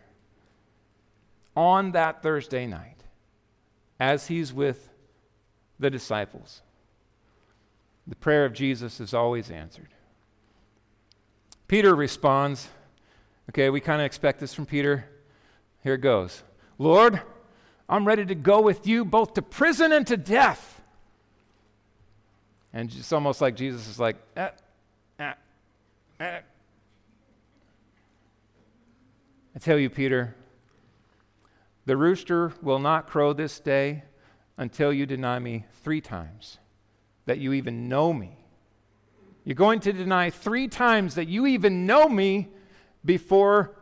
On 1.56 1.94
that 1.94 2.22
Thursday 2.22 2.68
night, 2.68 2.98
as 4.02 4.28
he's 4.28 4.52
with 4.52 4.90
the 5.80 5.90
disciples, 5.90 6.62
the 8.06 8.18
prayer 8.18 8.44
of 8.44 8.52
Jesus 8.52 9.00
is 9.00 9.14
always 9.14 9.50
answered. 9.50 9.94
Peter 11.70 11.96
responds, 11.96 12.68
okay, 13.52 13.70
we 13.70 13.80
kind 13.80 14.02
of 14.02 14.06
expect 14.06 14.42
this 14.42 14.54
from 14.54 14.66
Peter. 14.66 15.06
Here 15.84 15.94
it 15.94 16.02
goes 16.02 16.44
Lord, 16.78 17.22
I'm 17.88 18.06
ready 18.06 18.26
to 18.26 18.36
go 18.36 18.60
with 18.60 18.86
you 18.86 19.06
both 19.06 19.36
to 19.36 19.42
prison 19.42 19.94
and 19.94 20.06
to 20.08 20.18
death. 20.18 20.82
And 22.74 22.94
it's 22.94 23.14
almost 23.14 23.40
like 23.40 23.56
Jesus 23.56 23.88
is 23.88 24.02
like, 24.02 24.18
eh, 24.36 24.50
eh. 25.18 25.34
I 29.56 29.60
tell 29.60 29.78
you, 29.78 29.90
Peter, 29.90 30.36
the 31.86 31.98
rooster 31.98 32.54
will 32.62 32.80
not 32.80 33.08
crow 33.08 33.34
this 33.34 33.60
day 33.60 34.04
until 34.58 34.94
you 34.94 35.06
deny 35.06 35.40
me 35.40 35.66
three 35.84 36.02
times 36.02 36.60
that 37.26 37.40
you 37.40 37.54
even 37.54 37.90
know 37.90 38.14
me. 38.14 38.38
You're 39.44 39.56
going 39.56 39.82
to 39.82 39.92
deny 39.92 40.30
three 40.30 40.68
times 40.68 41.16
that 41.16 41.28
you 41.28 41.46
even 41.46 41.86
know 41.86 42.08
me 42.08 42.48
before 43.04 43.76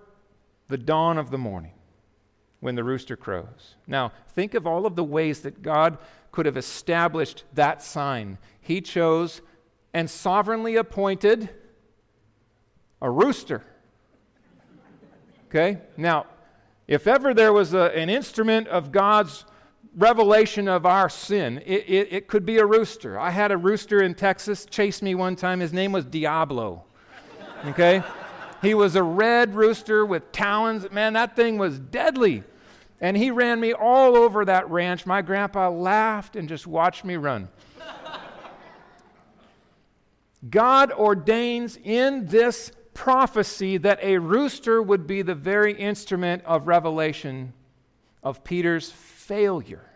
the 0.68 0.78
dawn 0.78 1.18
of 1.18 1.30
the 1.30 1.38
morning 1.38 1.74
when 2.60 2.76
the 2.76 2.84
rooster 2.84 3.16
crows. 3.16 3.76
Now, 3.86 4.12
think 4.30 4.54
of 4.56 4.66
all 4.66 4.86
of 4.86 4.96
the 4.96 5.04
ways 5.04 5.42
that 5.42 5.62
God 5.62 6.00
could 6.32 6.46
have 6.46 6.58
established 6.58 7.44
that 7.54 7.84
sign. 7.84 8.40
He 8.60 8.82
chose 8.82 9.42
and 9.94 10.10
sovereignly 10.10 10.76
appointed 10.76 11.50
a 13.02 13.10
rooster. 13.10 13.64
Okay? 15.50 15.80
Now, 15.98 16.28
if 16.88 17.08
ever 17.08 17.34
there 17.34 17.52
was 17.52 17.74
a, 17.74 17.98
an 17.98 18.10
instrument 18.10 18.68
of 18.68 18.92
God's 18.92 19.46
revelation 19.96 20.68
of 20.68 20.86
our 20.86 21.10
sin, 21.10 21.62
it, 21.66 21.84
it, 21.88 22.08
it, 22.12 22.28
could 22.28 22.46
be 22.46 22.58
a 22.58 22.66
rooster. 22.66 23.20
I 23.20 23.32
had 23.32 23.52
a 23.52 23.58
rooster 23.58 24.02
in 24.02 24.16
Texas 24.16 24.66
chase 24.66 25.02
me 25.02 25.16
one 25.16 25.36
time. 25.36 25.60
His 25.60 25.74
name 25.74 25.92
was 25.92 26.06
Diablo. 26.06 26.84
Okay? 27.66 28.04
he 28.62 28.74
was 28.74 28.96
a 28.96 29.04
red 29.04 29.56
rooster 29.56 30.06
with 30.06 30.32
talons. 30.32 30.90
Man, 30.92 31.14
that 31.14 31.36
thing 31.36 31.58
was 31.58 31.80
deadly. 31.80 32.44
And 33.02 33.18
he 33.18 33.32
ran 33.32 33.60
me 33.60 33.74
all 33.74 34.16
over 34.16 34.46
that 34.46 34.70
ranch. 34.70 35.06
My 35.06 35.22
grandpa 35.22 35.70
laughed 35.70 36.36
and 36.36 36.48
just 36.48 36.68
watched 36.68 37.04
me 37.04 37.16
run. 37.16 37.50
God 40.50 40.92
ordains 40.92 41.78
in 41.84 42.28
this 42.28 42.72
prophecy 42.94 43.78
that 43.78 44.00
a 44.04 44.18
rooster 44.18 44.82
would 44.82 45.08
be 45.08 45.22
the 45.22 45.36
very 45.36 45.74
instrument 45.74 46.44
of 46.46 46.68
revelation 46.68 47.54
of 48.24 48.44
Peter's 48.44 48.92
failure. 48.92 49.90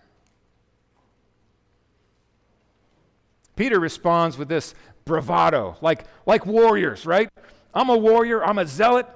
Peter 3.55 3.79
responds 3.79 4.37
with 4.37 4.49
this 4.49 4.75
bravado, 5.05 5.77
like, 5.81 6.05
like 6.25 6.45
warriors, 6.45 7.05
right? 7.05 7.29
I'm 7.73 7.89
a 7.89 7.97
warrior, 7.97 8.43
I'm 8.43 8.57
a 8.57 8.65
zealot. 8.65 9.07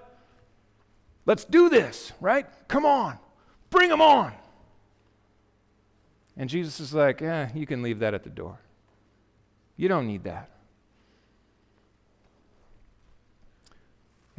Let's 1.25 1.45
do 1.45 1.69
this, 1.69 2.11
right? 2.19 2.45
Come 2.67 2.85
on. 2.85 3.17
Bring 3.69 3.89
them 3.89 4.01
on. 4.01 4.33
And 6.37 6.49
Jesus 6.49 6.79
is 6.79 6.93
like, 6.93 7.21
eh, 7.21 7.49
you 7.53 7.65
can 7.65 7.81
leave 7.81 7.99
that 7.99 8.13
at 8.13 8.23
the 8.23 8.29
door. 8.29 8.59
You 9.75 9.87
don't 9.87 10.07
need 10.07 10.23
that. 10.23 10.49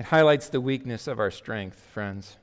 It 0.01 0.07
highlights 0.07 0.49
the 0.49 0.63
weakness 0.63 1.07
of 1.07 1.21
our 1.21 1.31
strength, 1.31 1.79
friends. 1.93 2.39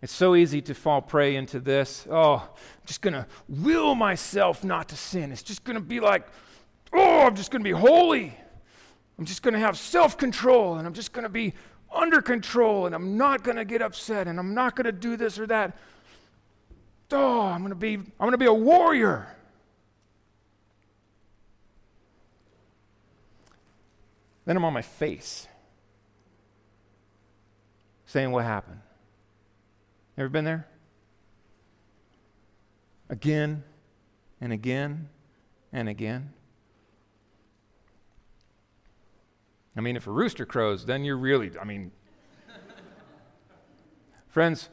It's 0.00 0.12
so 0.12 0.36
easy 0.36 0.62
to 0.62 0.72
fall 0.72 1.02
prey 1.02 1.34
into 1.34 1.58
this. 1.58 2.06
Oh, 2.08 2.36
I'm 2.36 2.86
just 2.86 3.02
going 3.02 3.14
to 3.14 3.26
will 3.48 3.96
myself 3.96 4.62
not 4.62 4.90
to 4.90 4.96
sin. 4.96 5.32
It's 5.32 5.42
just 5.42 5.64
going 5.64 5.74
to 5.74 5.82
be 5.82 5.98
like, 5.98 6.28
oh, 6.92 7.26
I'm 7.26 7.34
just 7.34 7.50
going 7.50 7.64
to 7.64 7.68
be 7.68 7.76
holy. 7.76 8.38
I'm 9.18 9.24
just 9.24 9.42
going 9.42 9.54
to 9.54 9.58
have 9.58 9.76
self 9.76 10.16
control 10.16 10.76
and 10.76 10.86
I'm 10.86 10.94
just 10.94 11.12
going 11.12 11.24
to 11.24 11.28
be 11.28 11.54
under 11.92 12.22
control 12.22 12.86
and 12.86 12.94
I'm 12.94 13.16
not 13.16 13.42
going 13.42 13.56
to 13.56 13.64
get 13.64 13.82
upset 13.82 14.28
and 14.28 14.38
I'm 14.38 14.54
not 14.54 14.76
going 14.76 14.84
to 14.84 14.92
do 14.92 15.16
this 15.16 15.40
or 15.40 15.48
that. 15.48 15.76
Oh, 17.10 17.40
I'm 17.40 17.62
going 17.62 17.70
to 17.70 17.74
be 17.74 17.94
I'm 17.94 18.12
going 18.20 18.30
to 18.30 18.38
be 18.38 18.46
a 18.46 18.54
warrior. 18.54 19.26
Then 24.44 24.56
I'm 24.56 24.64
on 24.64 24.72
my 24.72 24.82
face 24.82 25.48
saying 28.14 28.30
what 28.30 28.44
happened. 28.44 28.78
Ever 30.16 30.28
been 30.28 30.44
there? 30.44 30.68
Again 33.10 33.64
and 34.40 34.52
again 34.52 35.08
and 35.72 35.88
again. 35.88 36.32
I 39.76 39.80
mean, 39.80 39.96
if 39.96 40.06
a 40.06 40.12
rooster 40.12 40.46
crows, 40.46 40.86
then 40.86 41.04
you're 41.04 41.16
really, 41.16 41.50
I 41.60 41.64
mean, 41.64 41.90
friends, 44.28 44.68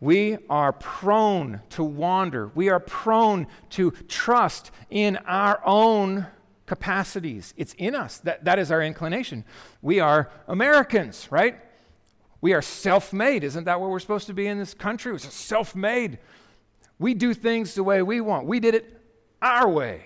we 0.00 0.38
are 0.48 0.72
prone 0.72 1.60
to 1.68 1.84
wander. 1.84 2.50
We 2.54 2.70
are 2.70 2.80
prone 2.80 3.48
to 3.70 3.90
trust 3.90 4.70
in 4.88 5.18
our 5.26 5.60
own 5.62 6.26
capacities. 6.64 7.52
It's 7.58 7.74
in 7.74 7.94
us. 7.94 8.16
That, 8.20 8.46
that 8.46 8.58
is 8.58 8.72
our 8.72 8.82
inclination. 8.82 9.44
We 9.82 10.00
are 10.00 10.30
Americans, 10.46 11.28
right? 11.30 11.60
We 12.40 12.52
are 12.52 12.62
self 12.62 13.12
made. 13.12 13.42
Isn't 13.44 13.64
that 13.64 13.80
what 13.80 13.90
we're 13.90 13.98
supposed 13.98 14.26
to 14.28 14.34
be 14.34 14.46
in 14.46 14.58
this 14.58 14.74
country? 14.74 15.12
We're 15.12 15.18
self 15.18 15.74
made. 15.74 16.18
We 16.98 17.14
do 17.14 17.34
things 17.34 17.74
the 17.74 17.84
way 17.84 18.02
we 18.02 18.20
want, 18.20 18.46
we 18.46 18.60
did 18.60 18.74
it 18.74 19.00
our 19.40 19.68
way. 19.68 20.02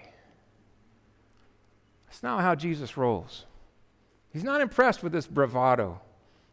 That's 2.07 2.23
not 2.23 2.43
how 2.43 2.55
Jesus 2.55 2.97
rolls. 2.97 3.47
He's 4.33 4.45
not 4.45 4.61
impressed 4.61 5.03
with 5.03 5.13
this 5.13 5.27
bravado, 5.27 6.01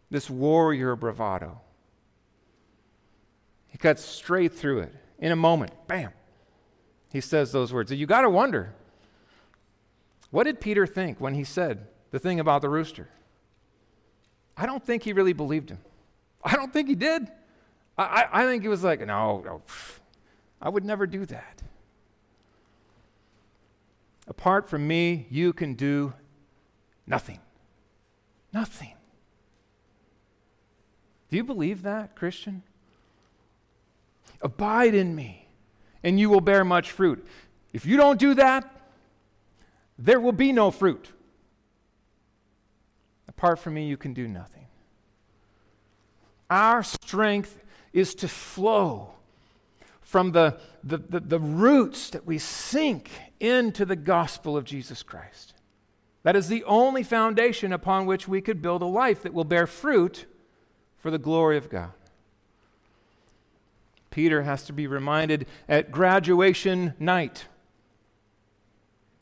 this 0.09 0.29
warrior 0.29 0.95
bravado. 0.95 1.59
He 3.67 3.77
cuts 3.77 4.03
straight 4.03 4.53
through 4.53 4.79
it 4.79 4.95
in 5.19 5.31
a 5.31 5.35
moment. 5.35 5.71
Bam. 5.87 6.11
He 7.11 7.21
says 7.21 7.51
those 7.51 7.73
words. 7.73 7.91
You 7.91 8.05
got 8.05 8.21
to 8.21 8.29
wonder 8.29 8.73
what 10.31 10.43
did 10.43 10.61
Peter 10.61 10.85
think 10.85 11.19
when 11.19 11.33
he 11.33 11.43
said 11.43 11.87
the 12.11 12.19
thing 12.19 12.39
about 12.39 12.61
the 12.61 12.69
rooster? 12.69 13.09
I 14.59 14.65
don't 14.65 14.85
think 14.85 15.03
he 15.03 15.13
really 15.13 15.31
believed 15.31 15.69
him. 15.69 15.79
I 16.43 16.57
don't 16.57 16.73
think 16.73 16.89
he 16.89 16.95
did. 16.95 17.31
I, 17.97 18.03
I, 18.03 18.41
I 18.41 18.45
think 18.45 18.61
he 18.61 18.67
was 18.67 18.83
like, 18.83 18.99
no, 18.99 19.41
no, 19.45 19.61
I 20.61 20.67
would 20.67 20.83
never 20.83 21.07
do 21.07 21.25
that. 21.27 21.63
Apart 24.27 24.69
from 24.69 24.85
me, 24.85 25.27
you 25.31 25.53
can 25.53 25.75
do 25.75 26.13
nothing. 27.07 27.39
Nothing. 28.51 28.93
Do 31.29 31.37
you 31.37 31.43
believe 31.45 31.83
that, 31.83 32.17
Christian? 32.17 32.63
Abide 34.41 34.93
in 34.93 35.15
me, 35.15 35.47
and 36.03 36.19
you 36.19 36.29
will 36.29 36.41
bear 36.41 36.65
much 36.65 36.91
fruit. 36.91 37.25
If 37.71 37.85
you 37.85 37.95
don't 37.95 38.19
do 38.19 38.33
that, 38.33 38.69
there 39.97 40.19
will 40.19 40.33
be 40.33 40.51
no 40.51 40.69
fruit. 40.69 41.13
Apart 43.39 43.59
from 43.59 43.75
me, 43.75 43.87
you 43.87 43.95
can 43.95 44.13
do 44.13 44.27
nothing. 44.27 44.67
Our 46.49 46.83
strength 46.83 47.63
is 47.93 48.13
to 48.15 48.27
flow 48.27 49.13
from 50.01 50.33
the, 50.33 50.57
the, 50.83 50.97
the, 50.97 51.21
the, 51.21 51.39
roots 51.39 52.09
that 52.09 52.25
we 52.25 52.37
sink 52.37 53.09
into 53.39 53.85
the 53.85 53.95
gospel 53.95 54.57
of 54.57 54.65
Jesus 54.65 55.03
Christ. 55.03 55.53
That 56.23 56.35
is 56.35 56.49
the 56.49 56.65
only 56.65 57.01
foundation 57.01 57.71
upon 57.71 58.05
which 58.05 58.27
we 58.27 58.41
could 58.41 58.61
build 58.61 58.81
a 58.81 58.85
life 58.85 59.23
that 59.23 59.33
will 59.33 59.45
bear 59.45 59.67
fruit 59.67 60.25
for 60.97 61.09
the 61.09 61.17
glory 61.17 61.55
of 61.55 61.69
God. 61.69 61.93
Peter 64.11 64.41
has 64.41 64.63
to 64.63 64.73
be 64.73 64.85
reminded 64.85 65.47
at 65.69 65.91
graduation 65.91 66.93
night 66.99 67.45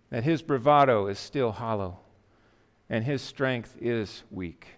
that 0.10 0.24
his 0.24 0.42
bravado 0.42 1.06
is 1.06 1.20
still 1.20 1.52
hollow 1.52 2.00
and 2.90 3.04
his 3.04 3.22
strength 3.22 3.76
is 3.80 4.24
weak. 4.32 4.76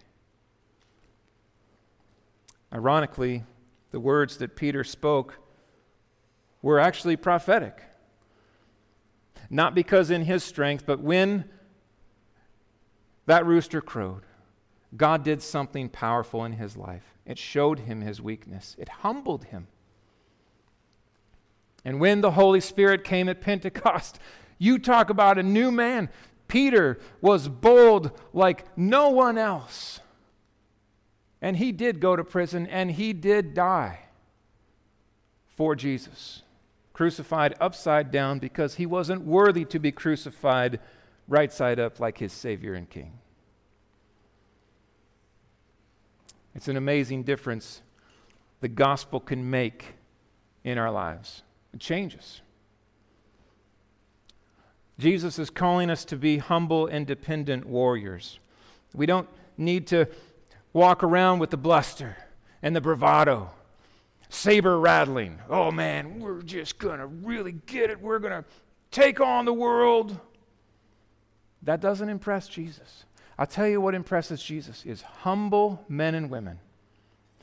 Ironically, 2.72 3.44
the 3.90 4.00
words 4.00 4.36
that 4.38 4.56
Peter 4.56 4.84
spoke 4.84 5.38
were 6.62 6.78
actually 6.78 7.16
prophetic. 7.16 7.82
Not 9.48 9.74
because 9.74 10.10
in 10.10 10.22
his 10.22 10.44
strength, 10.44 10.84
but 10.86 11.00
when 11.00 11.44
that 13.26 13.44
rooster 13.46 13.80
crowed, 13.80 14.22
God 14.96 15.24
did 15.24 15.42
something 15.42 15.88
powerful 15.88 16.44
in 16.44 16.52
his 16.52 16.76
life. 16.76 17.14
It 17.26 17.38
showed 17.38 17.80
him 17.80 18.00
his 18.00 18.20
weakness, 18.20 18.76
it 18.78 18.88
humbled 18.88 19.44
him. 19.44 19.68
And 21.84 21.98
when 21.98 22.20
the 22.20 22.32
Holy 22.32 22.60
Spirit 22.60 23.04
came 23.04 23.28
at 23.28 23.40
Pentecost, 23.40 24.18
you 24.58 24.78
talk 24.78 25.08
about 25.08 25.38
a 25.38 25.42
new 25.42 25.72
man. 25.72 26.10
Peter 26.50 26.98
was 27.20 27.48
bold 27.48 28.10
like 28.32 28.64
no 28.76 29.08
one 29.08 29.38
else. 29.38 30.00
And 31.40 31.56
he 31.56 31.70
did 31.70 32.00
go 32.00 32.16
to 32.16 32.24
prison 32.24 32.66
and 32.66 32.90
he 32.90 33.12
did 33.12 33.54
die 33.54 34.00
for 35.46 35.76
Jesus, 35.76 36.42
crucified 36.92 37.54
upside 37.60 38.10
down 38.10 38.40
because 38.40 38.74
he 38.74 38.84
wasn't 38.84 39.24
worthy 39.24 39.64
to 39.66 39.78
be 39.78 39.92
crucified 39.92 40.80
right 41.28 41.52
side 41.52 41.78
up 41.78 42.00
like 42.00 42.18
his 42.18 42.32
Savior 42.32 42.74
and 42.74 42.90
King. 42.90 43.12
It's 46.52 46.66
an 46.66 46.76
amazing 46.76 47.22
difference 47.22 47.80
the 48.60 48.68
gospel 48.68 49.20
can 49.20 49.48
make 49.48 49.94
in 50.64 50.78
our 50.78 50.90
lives. 50.90 51.44
It 51.72 51.78
changes. 51.78 52.42
Jesus 55.00 55.38
is 55.38 55.48
calling 55.48 55.88
us 55.88 56.04
to 56.06 56.16
be 56.16 56.38
humble 56.38 56.86
independent 56.86 57.64
warriors. 57.66 58.38
We 58.94 59.06
don't 59.06 59.28
need 59.56 59.86
to 59.88 60.06
walk 60.74 61.02
around 61.02 61.38
with 61.38 61.50
the 61.50 61.56
bluster 61.56 62.16
and 62.62 62.76
the 62.76 62.82
bravado, 62.82 63.50
saber 64.28 64.78
rattling. 64.78 65.38
Oh 65.48 65.70
man, 65.70 66.20
we're 66.20 66.42
just 66.42 66.78
going 66.78 66.98
to 66.98 67.06
really 67.06 67.52
get 67.52 67.88
it. 67.88 68.00
We're 68.00 68.18
going 68.18 68.42
to 68.42 68.44
take 68.90 69.20
on 69.20 69.46
the 69.46 69.54
world. 69.54 70.18
That 71.62 71.80
doesn't 71.80 72.08
impress 72.08 72.46
Jesus. 72.46 73.04
I'll 73.38 73.46
tell 73.46 73.66
you 73.66 73.80
what 73.80 73.94
impresses 73.94 74.42
Jesus 74.42 74.84
is 74.84 75.00
humble 75.00 75.82
men 75.88 76.14
and 76.14 76.28
women 76.28 76.58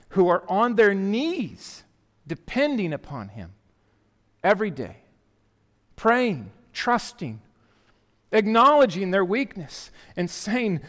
who 0.09 0.27
are 0.27 0.43
on 0.47 0.75
their 0.75 0.93
knees 0.93 1.83
depending 2.27 2.93
upon 2.93 3.29
him 3.29 3.53
every 4.43 4.69
day, 4.69 4.97
praying, 5.95 6.51
trusting, 6.71 7.41
acknowledging 8.31 9.11
their 9.11 9.25
weakness, 9.25 9.91
and 10.15 10.29
saying, 10.29 10.81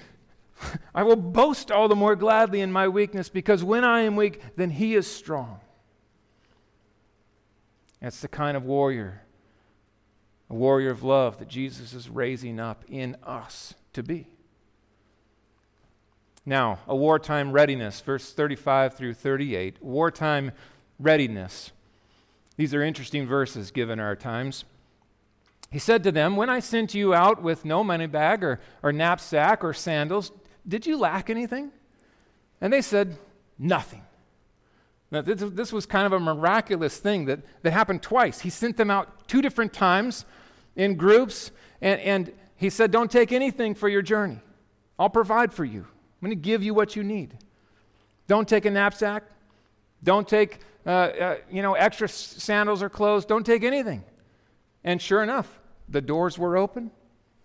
I 0.94 1.02
will 1.02 1.16
boast 1.16 1.70
all 1.70 1.88
the 1.88 1.94
more 1.94 2.16
gladly 2.16 2.60
in 2.60 2.72
my 2.72 2.88
weakness 2.88 3.28
because 3.28 3.62
when 3.62 3.84
I 3.84 4.00
am 4.00 4.16
weak, 4.16 4.40
then 4.56 4.70
he 4.70 4.94
is 4.94 5.06
strong. 5.06 5.60
That's 8.00 8.20
the 8.20 8.28
kind 8.28 8.56
of 8.56 8.64
warrior, 8.64 9.22
a 10.50 10.54
warrior 10.54 10.90
of 10.90 11.02
love 11.02 11.38
that 11.38 11.48
Jesus 11.48 11.92
is 11.94 12.08
raising 12.08 12.60
up 12.60 12.84
in 12.88 13.16
us 13.22 13.74
to 13.92 14.02
be. 14.02 14.28
Now, 16.46 16.78
a 16.86 16.96
wartime 16.96 17.52
readiness, 17.52 18.00
verse 18.00 18.32
35 18.32 18.94
through 18.94 19.14
38. 19.14 19.82
Wartime 19.82 20.52
readiness. 20.98 21.72
These 22.56 22.72
are 22.72 22.82
interesting 22.82 23.26
verses 23.26 23.70
given 23.70 24.00
our 24.00 24.16
times. 24.16 24.64
He 25.70 25.78
said 25.78 26.02
to 26.04 26.12
them, 26.12 26.36
When 26.36 26.48
I 26.48 26.60
sent 26.60 26.94
you 26.94 27.14
out 27.14 27.42
with 27.42 27.64
no 27.64 27.84
money 27.84 28.06
bag 28.06 28.42
or, 28.42 28.60
or 28.82 28.92
knapsack 28.92 29.62
or 29.62 29.72
sandals, 29.72 30.32
did 30.66 30.86
you 30.86 30.96
lack 30.96 31.30
anything? 31.30 31.70
And 32.60 32.72
they 32.72 32.82
said, 32.82 33.18
Nothing. 33.58 34.02
Now, 35.10 35.22
this, 35.22 35.40
this 35.40 35.72
was 35.72 35.86
kind 35.86 36.06
of 36.06 36.12
a 36.12 36.20
miraculous 36.20 36.98
thing 36.98 37.26
that, 37.26 37.40
that 37.62 37.72
happened 37.72 38.02
twice. 38.02 38.40
He 38.40 38.50
sent 38.50 38.76
them 38.76 38.90
out 38.90 39.26
two 39.26 39.40
different 39.40 39.72
times 39.72 40.26
in 40.76 40.96
groups, 40.96 41.50
and, 41.80 42.00
and 42.00 42.32
he 42.56 42.70
said, 42.70 42.90
Don't 42.90 43.10
take 43.10 43.32
anything 43.32 43.74
for 43.74 43.88
your 43.88 44.02
journey. 44.02 44.40
I'll 44.98 45.10
provide 45.10 45.52
for 45.52 45.64
you. 45.64 45.80
I'm 45.80 46.28
going 46.28 46.36
to 46.36 46.42
give 46.42 46.62
you 46.62 46.74
what 46.74 46.96
you 46.96 47.02
need. 47.02 47.36
Don't 48.26 48.48
take 48.48 48.64
a 48.64 48.70
knapsack. 48.70 49.24
Don't 50.02 50.28
take 50.28 50.60
uh, 50.86 50.90
uh, 50.90 51.36
you 51.50 51.60
know, 51.60 51.74
extra 51.74 52.08
sandals 52.08 52.82
or 52.82 52.88
clothes. 52.88 53.26
Don't 53.26 53.44
take 53.44 53.62
anything. 53.62 54.02
And 54.84 55.00
sure 55.02 55.22
enough, 55.22 55.60
the 55.88 56.00
doors 56.00 56.38
were 56.38 56.56
open. 56.56 56.90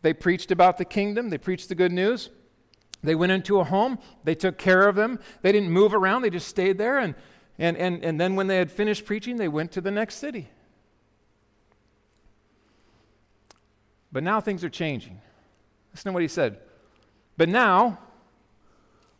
They 0.01 0.13
preached 0.13 0.51
about 0.51 0.77
the 0.77 0.85
kingdom, 0.85 1.29
they 1.29 1.37
preached 1.37 1.69
the 1.69 1.75
good 1.75 1.91
news. 1.91 2.29
They 3.03 3.15
went 3.15 3.33
into 3.33 3.59
a 3.59 3.65
home, 3.65 3.99
they 4.23 4.35
took 4.35 4.57
care 4.57 4.87
of 4.87 4.95
them. 4.95 5.19
They 5.41 5.51
didn't 5.51 5.71
move 5.71 5.93
around, 5.93 6.21
they 6.21 6.29
just 6.29 6.47
stayed 6.47 6.77
there. 6.77 6.99
And, 6.99 7.15
and, 7.59 7.75
and, 7.77 8.03
and 8.03 8.19
then 8.19 8.35
when 8.35 8.47
they 8.47 8.57
had 8.57 8.71
finished 8.71 9.05
preaching, 9.05 9.37
they 9.37 9.49
went 9.49 9.71
to 9.73 9.81
the 9.81 9.91
next 9.91 10.15
city. 10.15 10.49
But 14.11 14.23
now 14.23 14.39
things 14.39 14.63
are 14.63 14.69
changing. 14.69 15.19
Listen 15.91 16.09
to 16.09 16.13
what 16.13 16.21
he 16.21 16.27
said. 16.27 16.59
But 17.35 17.49
now, 17.49 17.99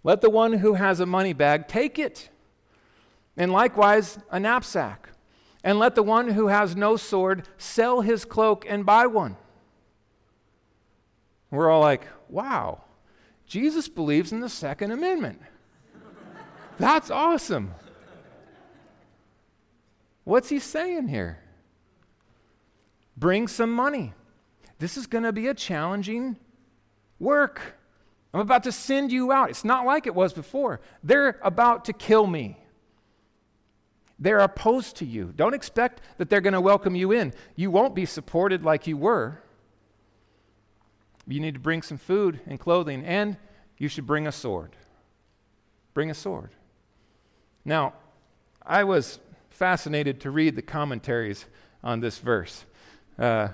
let 0.04 0.21
the 0.21 0.30
one 0.30 0.54
who 0.54 0.76
has 0.76 0.99
a 0.99 1.06
money 1.06 1.34
bag 1.34 1.67
take 1.67 1.97
it 1.97 2.30
and 3.36 3.52
likewise 3.52 4.19
a 4.30 4.39
knapsack. 4.39 5.10
And 5.63 5.80
let 5.80 5.95
the 5.95 6.04
one 6.04 6.30
who 6.30 6.47
has 6.47 6.76
no 6.76 6.97
sword 6.97 7.47
sell 7.58 8.02
his 8.02 8.26
cloak 8.26 8.65
and 8.67 8.86
buy 8.86 9.08
one. 9.08 9.38
We're 11.52 11.69
all 11.69 11.82
like, 11.82 12.08
wow, 12.28 12.82
Jesus 13.45 13.88
believes 13.88 14.32
in 14.32 14.39
the 14.39 14.49
Second 14.49 14.91
Amendment. 14.91 15.41
That's 16.78 17.12
awesome. 17.12 17.73
What's 20.23 20.49
he 20.49 20.60
saying 20.60 21.08
here? 21.10 21.39
Bring 23.15 23.47
some 23.47 23.71
money. 23.71 24.13
This 24.80 24.97
is 24.97 25.06
going 25.06 25.23
to 25.23 25.32
be 25.32 25.47
a 25.47 25.54
challenging 25.54 26.38
work. 27.19 27.78
I'm 28.34 28.39
about 28.39 28.63
to 28.63 28.71
send 28.71 29.12
you 29.12 29.32
out. 29.32 29.49
It's 29.49 29.63
not 29.63 29.86
like 29.86 30.08
it 30.08 30.15
was 30.15 30.34
before. 30.34 30.82
They're 31.04 31.39
about 31.43 31.86
to 31.86 31.93
kill 31.93 32.26
me. 32.26 32.58
They're 34.23 34.39
opposed 34.39 34.95
to 34.97 35.05
you. 35.05 35.33
Don't 35.36 35.53
expect 35.53 35.99
that 36.17 36.29
they're 36.29 36.39
going 36.39 36.53
to 36.53 36.62
welcome 36.62 36.95
you 36.95 37.12
in. 37.12 37.33
You 37.57 37.69
won't 37.69 37.93
be 37.93 38.05
supported 38.05 38.63
like 38.63 38.88
you 38.88 38.95
were. 38.95 39.43
You 41.27 41.41
need 41.41 41.55
to 41.55 41.59
bring 41.59 41.81
some 41.81 41.97
food 41.97 42.39
and 42.47 42.57
clothing, 42.57 43.03
and 43.03 43.36
you 43.77 43.89
should 43.89 44.07
bring 44.07 44.25
a 44.25 44.31
sword. 44.31 44.77
Bring 45.93 46.09
a 46.09 46.13
sword. 46.13 46.51
Now, 47.65 47.95
I 48.65 48.86
was 48.86 49.19
fascinated 49.49 50.21
to 50.21 50.31
read 50.31 50.55
the 50.55 50.62
commentaries 50.62 51.45
on 51.83 51.99
this 51.99 52.17
verse 52.17 52.63
uh, 53.19 53.49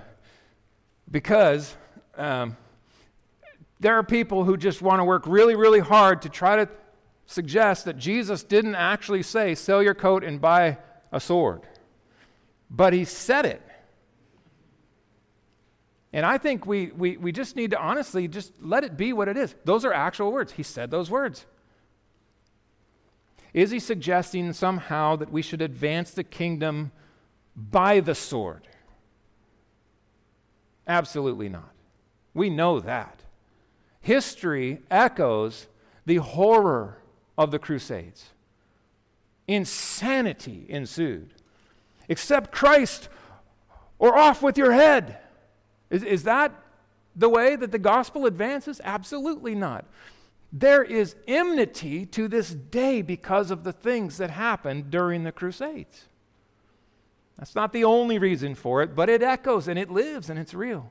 because 1.10 1.74
um, 2.16 2.56
there 3.80 3.96
are 3.96 4.04
people 4.04 4.44
who 4.44 4.56
just 4.56 4.82
want 4.82 5.00
to 5.00 5.04
work 5.04 5.24
really, 5.26 5.56
really 5.56 5.80
hard 5.80 6.22
to 6.22 6.28
try 6.28 6.54
to 6.54 6.68
suggests 7.30 7.84
that 7.84 7.96
Jesus 7.96 8.42
didn't 8.42 8.74
actually 8.74 9.22
say, 9.22 9.54
sell 9.54 9.80
your 9.80 9.94
coat 9.94 10.24
and 10.24 10.40
buy 10.40 10.78
a 11.12 11.20
sword. 11.20 11.62
But 12.68 12.92
he 12.92 13.04
said 13.04 13.46
it. 13.46 13.62
And 16.12 16.26
I 16.26 16.38
think 16.38 16.66
we, 16.66 16.90
we, 16.90 17.16
we 17.16 17.30
just 17.30 17.54
need 17.54 17.70
to 17.70 17.78
honestly 17.78 18.26
just 18.26 18.52
let 18.60 18.82
it 18.82 18.96
be 18.96 19.12
what 19.12 19.28
it 19.28 19.36
is. 19.36 19.54
Those 19.64 19.84
are 19.84 19.92
actual 19.92 20.32
words. 20.32 20.50
He 20.52 20.64
said 20.64 20.90
those 20.90 21.08
words. 21.08 21.46
Is 23.54 23.70
he 23.70 23.78
suggesting 23.78 24.52
somehow 24.52 25.14
that 25.14 25.30
we 25.30 25.40
should 25.40 25.62
advance 25.62 26.10
the 26.10 26.24
kingdom 26.24 26.90
by 27.54 28.00
the 28.00 28.16
sword? 28.16 28.66
Absolutely 30.84 31.48
not. 31.48 31.70
We 32.34 32.50
know 32.50 32.80
that. 32.80 33.22
History 34.00 34.80
echoes 34.90 35.68
the 36.06 36.16
horror 36.16 36.99
of 37.36 37.50
the 37.50 37.58
Crusades. 37.58 38.30
Insanity 39.46 40.66
ensued. 40.68 41.34
Accept 42.08 42.52
Christ 42.52 43.08
or 43.98 44.16
off 44.16 44.42
with 44.42 44.56
your 44.56 44.72
head. 44.72 45.18
Is, 45.90 46.02
is 46.02 46.22
that 46.24 46.52
the 47.16 47.28
way 47.28 47.56
that 47.56 47.72
the 47.72 47.78
gospel 47.78 48.26
advances? 48.26 48.80
Absolutely 48.84 49.54
not. 49.54 49.84
There 50.52 50.82
is 50.82 51.14
enmity 51.28 52.06
to 52.06 52.26
this 52.26 52.50
day 52.50 53.02
because 53.02 53.50
of 53.50 53.62
the 53.64 53.72
things 53.72 54.18
that 54.18 54.30
happened 54.30 54.90
during 54.90 55.22
the 55.22 55.32
Crusades. 55.32 56.08
That's 57.38 57.54
not 57.54 57.72
the 57.72 57.84
only 57.84 58.18
reason 58.18 58.54
for 58.54 58.82
it, 58.82 58.94
but 58.94 59.08
it 59.08 59.22
echoes 59.22 59.68
and 59.68 59.78
it 59.78 59.90
lives 59.90 60.28
and 60.28 60.38
it's 60.38 60.54
real. 60.54 60.90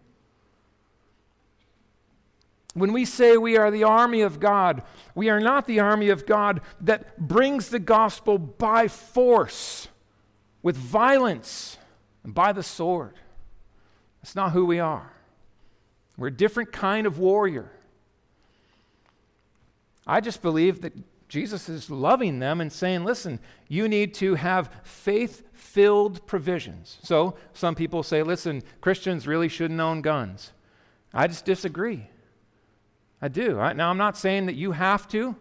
When 2.74 2.94
we 2.94 3.04
say 3.06 3.36
we 3.36 3.58
are 3.58 3.72
the 3.72 3.84
army 3.84 4.22
of 4.22 4.40
God, 4.40 4.84
we 5.16 5.30
are 5.30 5.40
not 5.40 5.66
the 5.66 5.80
army 5.80 6.10
of 6.10 6.26
God 6.26 6.62
that 6.82 7.20
brings 7.20 7.70
the 7.70 7.80
gospel 7.80 8.38
by 8.38 8.88
force, 8.88 9.88
with 10.62 10.78
violence, 10.78 11.78
and 12.24 12.34
by 12.34 12.52
the 12.54 12.64
sword. 12.64 13.16
That's 14.22 14.36
not 14.36 14.52
who 14.52 14.66
we 14.66 14.80
are. 14.80 15.14
We're 16.18 16.28
a 16.28 16.32
different 16.32 16.72
kind 16.72 17.08
of 17.08 17.18
warrior. 17.18 17.72
I 20.06 20.22
just 20.22 20.42
believe 20.42 20.82
that 20.82 20.94
Jesus 21.30 21.70
is 21.70 21.90
loving 21.90 22.40
them 22.40 22.60
and 22.60 22.72
saying, 22.72 23.04
listen, 23.04 23.40
you 23.68 23.88
need 23.88 24.14
to 24.16 24.36
have 24.36 24.70
faith 24.84 25.44
filled 25.54 26.26
provisions. 26.26 26.98
So 27.04 27.36
some 27.54 27.76
people 27.76 28.04
say, 28.04 28.24
listen, 28.24 28.64
Christians 28.82 29.28
really 29.28 29.48
shouldn't 29.48 29.80
own 29.80 30.02
guns. 30.02 30.52
I 31.14 31.28
just 31.28 31.46
disagree. 31.46 32.10
I 33.22 33.28
do. 33.28 33.60
I, 33.60 33.74
now, 33.74 33.90
I'm 33.90 33.98
not 33.98 34.18
saying 34.18 34.46
that 34.46 34.56
you 34.56 34.72
have 34.72 35.08
to, 35.10 35.36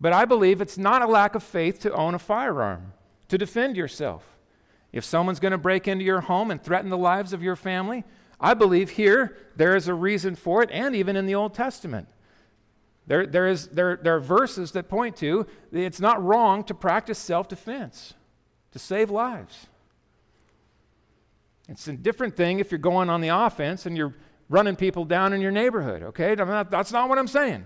but 0.00 0.12
I 0.12 0.24
believe 0.24 0.60
it's 0.60 0.78
not 0.78 1.02
a 1.02 1.06
lack 1.06 1.34
of 1.34 1.42
faith 1.42 1.80
to 1.80 1.92
own 1.92 2.14
a 2.14 2.18
firearm, 2.18 2.92
to 3.28 3.38
defend 3.38 3.76
yourself. 3.76 4.24
If 4.92 5.04
someone's 5.04 5.40
going 5.40 5.52
to 5.52 5.58
break 5.58 5.88
into 5.88 6.04
your 6.04 6.20
home 6.20 6.50
and 6.50 6.62
threaten 6.62 6.90
the 6.90 6.98
lives 6.98 7.32
of 7.32 7.42
your 7.42 7.56
family, 7.56 8.04
I 8.40 8.54
believe 8.54 8.90
here 8.90 9.36
there 9.56 9.74
is 9.74 9.88
a 9.88 9.94
reason 9.94 10.36
for 10.36 10.62
it, 10.62 10.70
and 10.70 10.94
even 10.94 11.16
in 11.16 11.26
the 11.26 11.34
Old 11.34 11.54
Testament. 11.54 12.08
There, 13.06 13.26
there, 13.26 13.48
is, 13.48 13.68
there, 13.68 13.96
there 13.96 14.16
are 14.16 14.20
verses 14.20 14.72
that 14.72 14.88
point 14.88 15.16
to 15.16 15.46
it's 15.72 16.00
not 16.00 16.22
wrong 16.24 16.64
to 16.64 16.74
practice 16.74 17.18
self 17.18 17.48
defense, 17.48 18.14
to 18.72 18.78
save 18.78 19.10
lives. 19.10 19.66
It's 21.68 21.88
a 21.88 21.92
different 21.92 22.36
thing 22.36 22.60
if 22.60 22.70
you're 22.70 22.78
going 22.78 23.08
on 23.08 23.20
the 23.20 23.28
offense 23.28 23.86
and 23.86 23.96
you're 23.96 24.14
running 24.48 24.76
people 24.76 25.04
down 25.04 25.32
in 25.32 25.40
your 25.40 25.50
neighborhood, 25.50 26.02
okay? 26.02 26.34
That's 26.34 26.92
not 26.92 27.08
what 27.08 27.18
I'm 27.18 27.28
saying. 27.28 27.64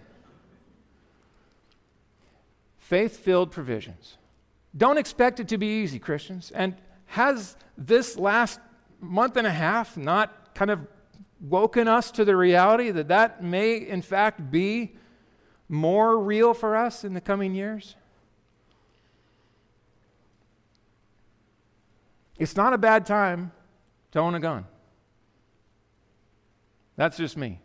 Faith 2.78 3.18
filled 3.18 3.50
provisions. 3.50 4.16
Don't 4.76 4.98
expect 4.98 5.40
it 5.40 5.48
to 5.48 5.58
be 5.58 5.82
easy, 5.82 5.98
Christians. 5.98 6.50
And 6.54 6.74
has 7.06 7.56
this 7.76 8.16
last 8.16 8.60
month 9.00 9.36
and 9.36 9.46
a 9.46 9.52
half 9.52 9.96
not 9.96 10.54
kind 10.54 10.70
of 10.70 10.86
woken 11.40 11.88
us 11.88 12.10
to 12.12 12.24
the 12.24 12.36
reality 12.36 12.90
that 12.90 13.08
that 13.08 13.42
may, 13.42 13.76
in 13.76 14.02
fact, 14.02 14.50
be 14.50 14.96
more 15.68 16.18
real 16.18 16.54
for 16.54 16.76
us 16.76 17.04
in 17.04 17.14
the 17.14 17.20
coming 17.20 17.54
years? 17.54 17.94
It's 22.38 22.56
not 22.56 22.72
a 22.72 22.78
bad 22.78 23.04
time 23.04 23.52
to 24.12 24.20
own 24.20 24.34
a 24.34 24.40
gun. 24.40 24.64
That's 26.98 27.16
just 27.16 27.36
me. 27.36 27.60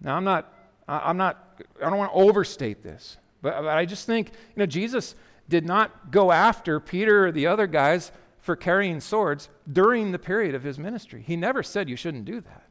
Now, 0.00 0.16
I'm 0.16 0.24
not, 0.24 0.52
I'm 0.88 1.16
not, 1.16 1.62
I 1.80 1.88
don't 1.88 1.98
want 1.98 2.12
to 2.12 2.18
overstate 2.18 2.82
this, 2.82 3.16
but, 3.42 3.62
but 3.62 3.68
I 3.68 3.86
just 3.86 4.06
think, 4.06 4.30
you 4.30 4.56
know, 4.56 4.66
Jesus 4.66 5.14
did 5.48 5.64
not 5.64 6.10
go 6.10 6.32
after 6.32 6.80
Peter 6.80 7.28
or 7.28 7.32
the 7.32 7.46
other 7.46 7.68
guys 7.68 8.10
for 8.40 8.56
carrying 8.56 8.98
swords 8.98 9.48
during 9.70 10.10
the 10.10 10.18
period 10.18 10.56
of 10.56 10.64
his 10.64 10.80
ministry. 10.80 11.22
He 11.24 11.36
never 11.36 11.62
said 11.62 11.88
you 11.88 11.94
shouldn't 11.94 12.24
do 12.24 12.40
that. 12.40 12.64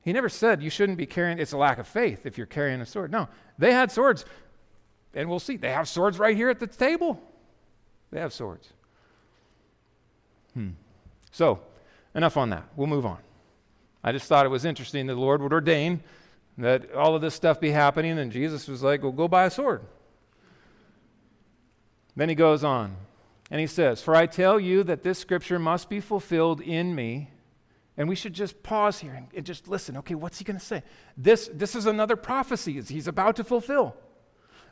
He 0.00 0.14
never 0.14 0.30
said 0.30 0.62
you 0.62 0.70
shouldn't 0.70 0.96
be 0.96 1.04
carrying, 1.04 1.38
it's 1.38 1.52
a 1.52 1.58
lack 1.58 1.76
of 1.76 1.86
faith 1.86 2.24
if 2.24 2.38
you're 2.38 2.46
carrying 2.46 2.80
a 2.80 2.86
sword. 2.86 3.12
No, 3.12 3.28
they 3.58 3.72
had 3.72 3.92
swords. 3.92 4.24
And 5.12 5.28
we'll 5.28 5.40
see, 5.40 5.58
they 5.58 5.72
have 5.72 5.88
swords 5.88 6.18
right 6.18 6.34
here 6.34 6.48
at 6.48 6.58
the 6.58 6.66
table. 6.66 7.20
They 8.12 8.20
have 8.20 8.32
swords. 8.32 8.72
Hmm. 10.54 10.70
So, 11.32 11.60
enough 12.14 12.38
on 12.38 12.48
that. 12.48 12.64
We'll 12.76 12.86
move 12.86 13.04
on. 13.04 13.18
I 14.02 14.12
just 14.12 14.26
thought 14.26 14.46
it 14.46 14.50
was 14.50 14.64
interesting 14.64 15.06
that 15.06 15.14
the 15.14 15.20
Lord 15.20 15.42
would 15.42 15.52
ordain 15.52 16.02
that 16.58 16.92
all 16.92 17.14
of 17.14 17.22
this 17.22 17.34
stuff 17.34 17.60
be 17.60 17.70
happening, 17.70 18.18
and 18.18 18.30
Jesus 18.30 18.68
was 18.68 18.82
like, 18.82 19.02
well, 19.02 19.12
go 19.12 19.28
buy 19.28 19.44
a 19.44 19.50
sword. 19.50 19.82
Then 22.16 22.28
he 22.28 22.34
goes 22.34 22.64
on, 22.64 22.96
and 23.50 23.60
he 23.60 23.66
says, 23.66 24.02
For 24.02 24.14
I 24.14 24.26
tell 24.26 24.60
you 24.60 24.82
that 24.84 25.02
this 25.02 25.18
scripture 25.18 25.58
must 25.58 25.88
be 25.88 26.00
fulfilled 26.00 26.60
in 26.60 26.94
me. 26.94 27.30
And 27.96 28.08
we 28.08 28.14
should 28.14 28.32
just 28.32 28.62
pause 28.62 29.00
here 29.00 29.12
and, 29.12 29.26
and 29.34 29.44
just 29.44 29.68
listen. 29.68 29.96
Okay, 29.98 30.14
what's 30.14 30.38
he 30.38 30.44
going 30.44 30.58
to 30.58 30.64
say? 30.64 30.82
This, 31.16 31.50
this 31.52 31.74
is 31.74 31.84
another 31.84 32.16
prophecy 32.16 32.80
he's 32.80 33.06
about 33.06 33.36
to 33.36 33.44
fulfill. 33.44 33.94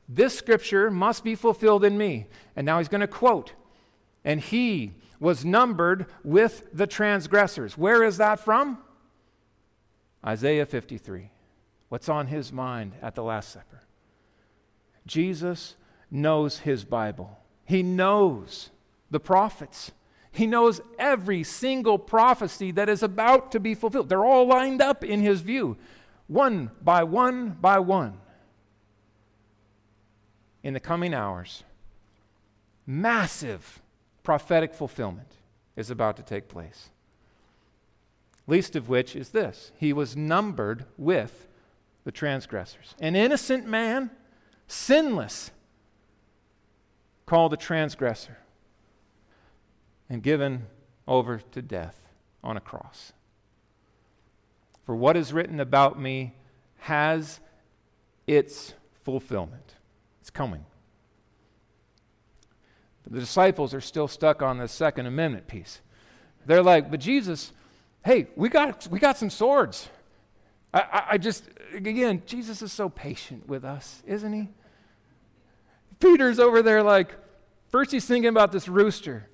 This 0.08 0.36
scripture 0.38 0.90
must 0.90 1.24
be 1.24 1.34
fulfilled 1.34 1.84
in 1.84 1.98
me. 1.98 2.26
And 2.56 2.64
now 2.64 2.78
he's 2.78 2.88
going 2.88 3.02
to 3.02 3.06
quote, 3.06 3.52
And 4.24 4.40
he 4.40 4.92
was 5.20 5.44
numbered 5.44 6.06
with 6.24 6.64
the 6.72 6.86
transgressors. 6.86 7.76
Where 7.76 8.02
is 8.02 8.16
that 8.16 8.40
from? 8.40 8.78
Isaiah 10.24 10.66
53. 10.66 11.30
What's 11.88 12.08
on 12.08 12.26
his 12.26 12.52
mind 12.52 12.92
at 13.00 13.14
the 13.14 13.22
Last 13.22 13.50
Supper? 13.50 13.82
Jesus 15.06 15.76
knows 16.10 16.60
his 16.60 16.84
Bible, 16.84 17.38
he 17.64 17.82
knows 17.82 18.70
the 19.10 19.20
prophets. 19.20 19.92
He 20.30 20.46
knows 20.46 20.80
every 20.98 21.42
single 21.42 21.98
prophecy 21.98 22.70
that 22.72 22.88
is 22.88 23.02
about 23.02 23.50
to 23.52 23.58
be 23.58 23.74
fulfilled. 23.74 24.08
They're 24.08 24.24
all 24.24 24.46
lined 24.46 24.80
up 24.80 25.02
in 25.02 25.20
his 25.20 25.40
view, 25.40 25.76
one 26.28 26.70
by 26.82 27.02
one 27.02 27.56
by 27.60 27.78
one. 27.78 28.20
In 30.62 30.74
the 30.74 30.80
coming 30.80 31.14
hours, 31.14 31.64
massive 32.86 33.80
prophetic 34.22 34.74
fulfillment 34.74 35.32
is 35.74 35.90
about 35.90 36.16
to 36.18 36.22
take 36.22 36.46
place 36.46 36.90
least 38.48 38.74
of 38.74 38.88
which 38.88 39.14
is 39.14 39.28
this 39.30 39.70
He 39.76 39.92
was 39.92 40.16
numbered 40.16 40.86
with 40.96 41.46
the 42.04 42.10
transgressors. 42.10 42.94
An 43.00 43.14
innocent 43.14 43.66
man, 43.66 44.10
sinless, 44.66 45.52
called 47.26 47.52
a 47.52 47.56
transgressor 47.56 48.38
and 50.08 50.22
given 50.22 50.66
over 51.06 51.42
to 51.52 51.60
death 51.60 52.08
on 52.42 52.56
a 52.56 52.60
cross. 52.60 53.12
For 54.86 54.96
what 54.96 55.16
is 55.16 55.34
written 55.34 55.60
about 55.60 56.00
me 56.00 56.34
has 56.78 57.40
its 58.26 58.72
fulfillment. 59.04 59.74
It's 60.22 60.30
coming. 60.30 60.64
But 63.04 63.12
the 63.12 63.20
disciples 63.20 63.74
are 63.74 63.80
still 63.82 64.08
stuck 64.08 64.40
on 64.40 64.56
the 64.56 64.68
Second 64.68 65.04
Amendment 65.04 65.46
piece. 65.46 65.82
They're 66.46 66.62
like, 66.62 66.90
but 66.90 67.00
Jesus, 67.00 67.52
hey, 68.08 68.26
we 68.36 68.48
got, 68.48 68.88
we 68.90 68.98
got 68.98 69.18
some 69.18 69.28
swords. 69.28 69.86
I, 70.72 70.80
I, 70.80 71.04
I 71.10 71.18
just, 71.18 71.44
again, 71.74 72.22
Jesus 72.24 72.62
is 72.62 72.72
so 72.72 72.88
patient 72.88 73.46
with 73.46 73.66
us, 73.66 74.02
isn't 74.06 74.32
he? 74.32 74.48
Peter's 76.00 76.38
over 76.38 76.62
there 76.62 76.82
like, 76.82 77.14
first 77.68 77.90
he's 77.90 78.06
thinking 78.06 78.30
about 78.30 78.50
this 78.50 78.66
rooster. 78.66 79.28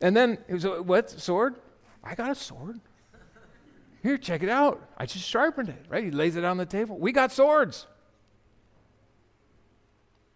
And 0.00 0.16
then 0.16 0.38
he 0.46 0.54
was, 0.54 0.64
what, 0.64 1.10
sword? 1.10 1.56
I 2.04 2.14
got 2.14 2.30
a 2.30 2.36
sword. 2.36 2.78
Here, 4.04 4.18
check 4.18 4.44
it 4.44 4.50
out. 4.50 4.88
I 4.96 5.06
just 5.06 5.26
sharpened 5.28 5.70
it, 5.70 5.84
right? 5.88 6.04
He 6.04 6.12
lays 6.12 6.36
it 6.36 6.44
on 6.44 6.58
the 6.58 6.66
table. 6.66 6.96
We 6.96 7.10
got 7.10 7.32
swords. 7.32 7.88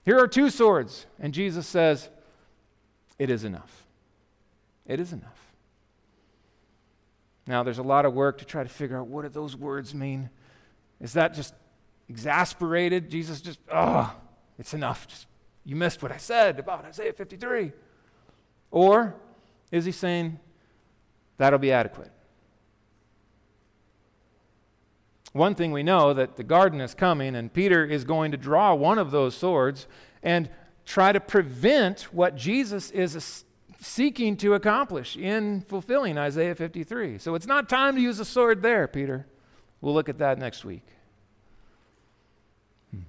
Here 0.05 0.19
are 0.19 0.27
two 0.27 0.51
swords. 0.51 1.07
And 1.21 1.33
Jesus 1.33 1.69
says, 1.69 2.09
It 3.17 3.31
is 3.31 3.45
enough. 3.45 3.87
It 4.87 4.99
is 4.99 5.13
enough. 5.13 5.50
Now, 7.47 7.63
there's 7.63 7.79
a 7.79 7.83
lot 7.83 8.05
of 8.05 8.15
work 8.15 8.39
to 8.39 8.45
try 8.45 8.63
to 8.63 8.69
figure 8.69 8.99
out 8.99 9.07
what 9.07 9.23
do 9.23 9.29
those 9.29 9.57
words 9.57 9.95
mean. 9.95 10.31
Is 11.01 11.15
that 11.15 11.35
just 11.35 11.55
exasperated? 12.09 13.11
Jesus 13.11 13.41
just, 13.41 13.59
oh, 13.73 14.15
it's 14.59 14.75
enough. 14.75 15.07
Just, 15.09 15.27
you 15.65 15.77
missed 15.77 16.03
what 16.03 16.13
I 16.13 16.17
said 16.19 16.59
about 16.59 16.85
Isaiah 16.85 17.13
53. 17.13 17.73
Or 18.71 19.15
is 19.73 19.85
he 19.85 19.93
saying, 19.93 20.39
that'll 21.39 21.59
be 21.59 21.73
adequate? 21.73 22.11
One 25.33 25.55
thing 25.55 25.71
we 25.71 25.83
know 25.83 26.13
that 26.13 26.37
the 26.37 26.43
garden 26.43 26.81
is 26.81 26.95
coming, 26.95 27.37
and 27.37 27.53
Peter 27.53 27.85
is 27.85 28.05
going 28.05 28.33
to 28.33 28.37
draw 28.37 28.75
one 28.75 28.99
of 28.99 29.13
those 29.13 29.37
swords 29.37 29.87
and 30.23 30.51
try 30.85 31.13
to 31.13 31.21
prevent 31.21 32.03
what 32.13 32.35
Jesus 32.35 32.91
is 32.91 33.45
seeking 33.81 34.37
to 34.37 34.55
accomplish 34.55 35.17
in 35.17 35.63
fulfilling 35.63 36.19
Isaiah 36.19 36.55
53. 36.55 37.19
So 37.19 37.35
it's 37.35 37.47
not 37.47 37.69
time 37.69 37.97
to 37.97 38.01
use 38.01 38.21
a 38.21 38.25
sword 38.25 38.63
there, 38.63 38.87
Peter. 38.87 39.27
We'll 39.81 39.95
look 39.95 40.09
at 40.09 40.19
that 40.19 40.39
next 40.39 40.65
week. 40.65 40.87
Hmm. 42.91 43.01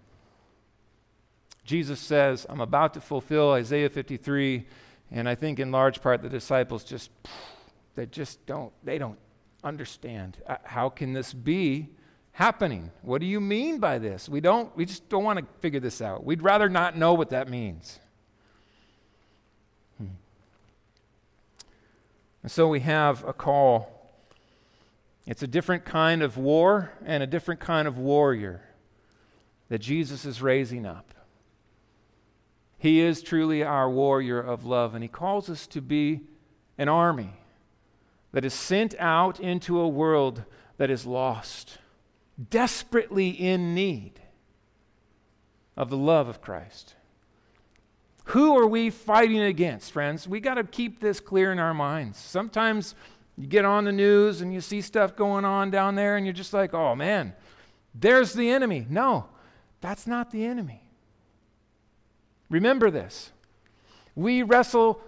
Jesus 1.66 2.00
says, 2.00 2.46
I'm 2.50 2.62
about 2.62 2.94
to 2.94 3.02
fulfill 3.02 3.52
Isaiah 3.52 3.90
53, 3.90 4.66
and 5.12 5.28
I 5.28 5.36
think 5.36 5.60
in 5.60 5.72
large 5.72 6.02
part 6.02 6.22
the 6.22 6.30
disciples 6.30 6.86
just, 6.86 7.12
they 7.96 8.06
just 8.06 8.46
don't, 8.46 8.72
they 8.84 8.98
don't 8.98 9.20
understand. 9.64 10.38
Uh, 10.48 10.56
how 10.64 10.90
can 10.90 11.14
this 11.14 11.34
be? 11.34 11.90
happening? 12.34 12.90
What 13.02 13.20
do 13.20 13.28
you 13.28 13.42
mean 13.42 13.80
by 13.80 13.98
this? 13.98 14.30
We 14.30 14.42
don't 14.42 14.76
we 14.76 14.86
just 14.86 15.10
don't 15.10 15.24
want 15.24 15.40
to 15.40 15.46
figure 15.60 15.82
this 15.82 16.02
out. 16.02 16.24
We'd 16.24 16.42
rather 16.42 16.70
not 16.70 16.98
know 16.98 17.14
what 17.14 17.30
that 17.32 17.50
means. 17.50 18.00
And 22.44 22.52
so 22.52 22.68
we 22.68 22.80
have 22.82 23.24
a 23.24 23.34
call. 23.34 24.14
It's 25.28 25.44
a 25.44 25.48
different 25.48 25.86
kind 25.86 26.22
of 26.22 26.38
war 26.38 26.92
and 27.06 27.22
a 27.22 27.28
different 27.28 27.60
kind 27.60 27.88
of 27.88 27.98
warrior 27.98 28.62
that 29.70 29.80
Jesus 29.80 30.26
is 30.26 30.42
raising 30.42 30.86
up. 30.86 31.14
He 32.78 33.00
is 33.00 33.22
truly 33.22 33.64
our 33.64 33.90
warrior 33.90 34.40
of 34.40 34.66
love, 34.66 34.96
and 34.96 35.04
He 35.04 35.08
calls 35.08 35.50
us 35.50 35.68
to 35.68 35.82
be 35.82 36.22
an 36.78 36.90
army 36.90 37.34
that 38.32 38.44
is 38.44 38.54
sent 38.54 38.96
out 38.98 39.40
into 39.40 39.80
a 39.80 39.88
world 39.88 40.44
that 40.78 40.90
is 40.90 41.06
lost 41.06 41.78
desperately 42.50 43.30
in 43.30 43.76
need 43.76 44.20
of 45.78 45.90
the 45.90 45.98
love 45.98 46.28
of 46.28 46.42
Christ. 46.42 46.96
Who 48.32 48.58
are 48.58 48.66
we 48.66 48.90
fighting 48.92 49.42
against, 49.42 49.92
friends? 49.92 50.26
We 50.26 50.40
got 50.40 50.54
to 50.54 50.64
keep 50.64 51.02
this 51.02 51.20
clear 51.20 51.52
in 51.52 51.60
our 51.60 51.74
minds. 51.74 52.18
Sometimes 52.18 52.96
you 53.38 53.46
get 53.46 53.66
on 53.66 53.84
the 53.84 53.92
news 53.92 54.40
and 54.40 54.54
you 54.54 54.62
see 54.62 54.80
stuff 54.80 55.18
going 55.18 55.44
on 55.44 55.70
down 55.70 55.96
there, 55.96 56.16
and 56.16 56.26
you're 56.26 56.32
just 56.32 56.54
like, 56.54 56.74
oh 56.74 56.96
man, 56.96 57.34
there's 57.94 58.32
the 58.32 58.50
enemy. 58.50 58.86
No, 58.90 59.26
that's 59.82 60.08
not 60.08 60.32
the 60.32 60.46
enemy. 60.46 60.82
Remember 62.50 62.90
this. 62.90 63.32
We 64.16 64.44
wrestle 64.44 65.02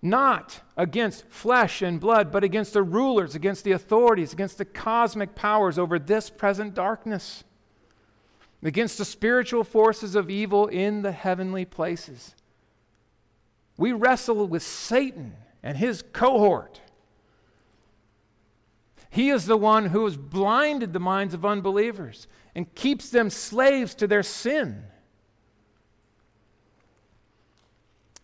not 0.00 0.60
against 0.76 1.28
flesh 1.28 1.82
and 1.82 1.98
blood, 1.98 2.30
but 2.30 2.44
against 2.44 2.74
the 2.74 2.84
rulers, 2.84 3.34
against 3.34 3.64
the 3.64 3.72
authorities, 3.72 4.32
against 4.32 4.56
the 4.56 4.64
cosmic 4.64 5.34
powers 5.34 5.80
over 5.80 5.98
this 5.98 6.30
present 6.30 6.74
darkness, 6.74 7.42
against 8.62 8.98
the 8.98 9.04
spiritual 9.04 9.64
forces 9.64 10.14
of 10.14 10.30
evil 10.30 10.68
in 10.68 11.02
the 11.02 11.10
heavenly 11.10 11.64
places. 11.64 12.36
We 13.78 13.92
wrestle 13.92 14.46
with 14.46 14.62
Satan 14.62 15.34
and 15.62 15.78
his 15.78 16.02
cohort. 16.12 16.82
He 19.08 19.30
is 19.30 19.46
the 19.46 19.56
one 19.56 19.86
who 19.86 20.04
has 20.04 20.18
blinded 20.18 20.92
the 20.92 21.00
minds 21.00 21.32
of 21.32 21.46
unbelievers 21.46 22.26
and 22.54 22.74
keeps 22.74 23.08
them 23.08 23.30
slaves 23.30 23.94
to 23.94 24.06
their 24.06 24.22
sin. 24.22 24.82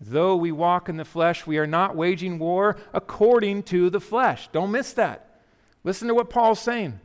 Though 0.01 0.37
we 0.37 0.53
walk 0.53 0.89
in 0.91 0.99
the 0.99 1.05
flesh, 1.05 1.47
we 1.47 1.57
are 1.57 1.67
not 1.67 1.97
waging 1.97 2.39
war 2.39 2.77
according 2.93 3.63
to 3.65 3.89
the 3.89 4.01
flesh. 4.01 4.49
Don't 4.53 4.73
miss 4.73 4.93
that. 4.95 5.41
Listen 5.85 6.09
to 6.09 6.15
what 6.15 6.29
Paul's 6.29 6.61
saying. 6.61 7.01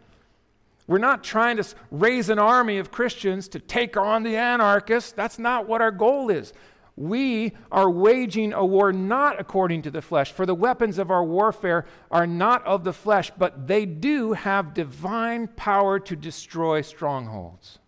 We're 0.88 0.98
not 0.98 1.24
trying 1.24 1.58
to 1.58 1.66
raise 1.92 2.30
an 2.30 2.40
army 2.40 2.80
of 2.80 2.92
Christians 2.92 3.48
to 3.50 3.60
take 3.60 3.96
on 3.96 4.24
the 4.24 4.36
anarchists. 4.36 5.12
That's 5.12 5.38
not 5.38 5.68
what 5.68 5.82
our 5.82 5.92
goal 5.92 6.32
is. 6.32 6.52
We 7.00 7.54
are 7.72 7.90
waging 7.90 8.54
a 8.54 8.66
war 8.66 8.92
not 8.92 9.40
according 9.40 9.84
to 9.84 9.92
the 9.92 10.02
flesh, 10.02 10.32
for 10.32 10.46
the 10.46 10.54
weapons 10.54 10.98
of 10.98 11.10
our 11.10 11.24
warfare 11.24 11.86
are 12.12 12.28
not 12.28 12.66
of 12.66 12.84
the 12.84 12.94
flesh, 12.94 13.32
but 13.38 13.68
they 13.68 13.86
do 13.86 14.34
have 14.34 14.74
divine 14.74 15.48
power 15.48 16.00
to 16.00 16.16
destroy 16.16 16.82
strongholds. 16.82 17.80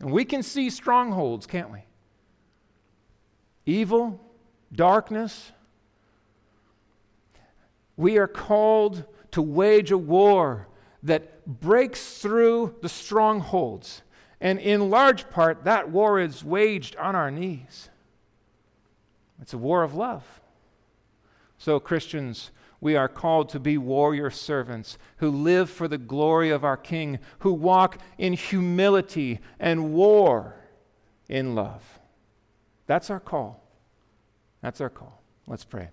And 0.00 0.10
we 0.10 0.24
can 0.24 0.42
see 0.42 0.70
strongholds, 0.70 1.46
can't 1.46 1.70
we? 1.70 1.84
evil, 3.66 4.20
darkness. 4.72 5.52
We 7.96 8.18
are 8.18 8.26
called 8.26 9.04
to 9.32 9.42
wage 9.42 9.90
a 9.90 9.98
war 9.98 10.68
that 11.02 11.46
breaks 11.60 12.18
through 12.18 12.76
the 12.82 12.88
strongholds. 12.88 14.02
And 14.44 14.58
in 14.58 14.90
large 14.90 15.30
part, 15.30 15.64
that 15.64 15.90
war 15.90 16.20
is 16.20 16.44
waged 16.44 16.96
on 16.96 17.16
our 17.16 17.30
knees. 17.30 17.88
It's 19.40 19.54
a 19.54 19.58
war 19.58 19.82
of 19.82 19.94
love. 19.94 20.42
So, 21.56 21.80
Christians, 21.80 22.50
we 22.78 22.94
are 22.94 23.08
called 23.08 23.48
to 23.48 23.58
be 23.58 23.78
warrior 23.78 24.28
servants 24.28 24.98
who 25.16 25.30
live 25.30 25.70
for 25.70 25.88
the 25.88 25.96
glory 25.96 26.50
of 26.50 26.62
our 26.62 26.76
King, 26.76 27.20
who 27.38 27.54
walk 27.54 27.96
in 28.18 28.34
humility 28.34 29.40
and 29.58 29.94
war 29.94 30.56
in 31.26 31.54
love. 31.54 31.98
That's 32.86 33.08
our 33.08 33.20
call. 33.20 33.64
That's 34.60 34.82
our 34.82 34.90
call. 34.90 35.22
Let's 35.46 35.64
pray. 35.64 35.88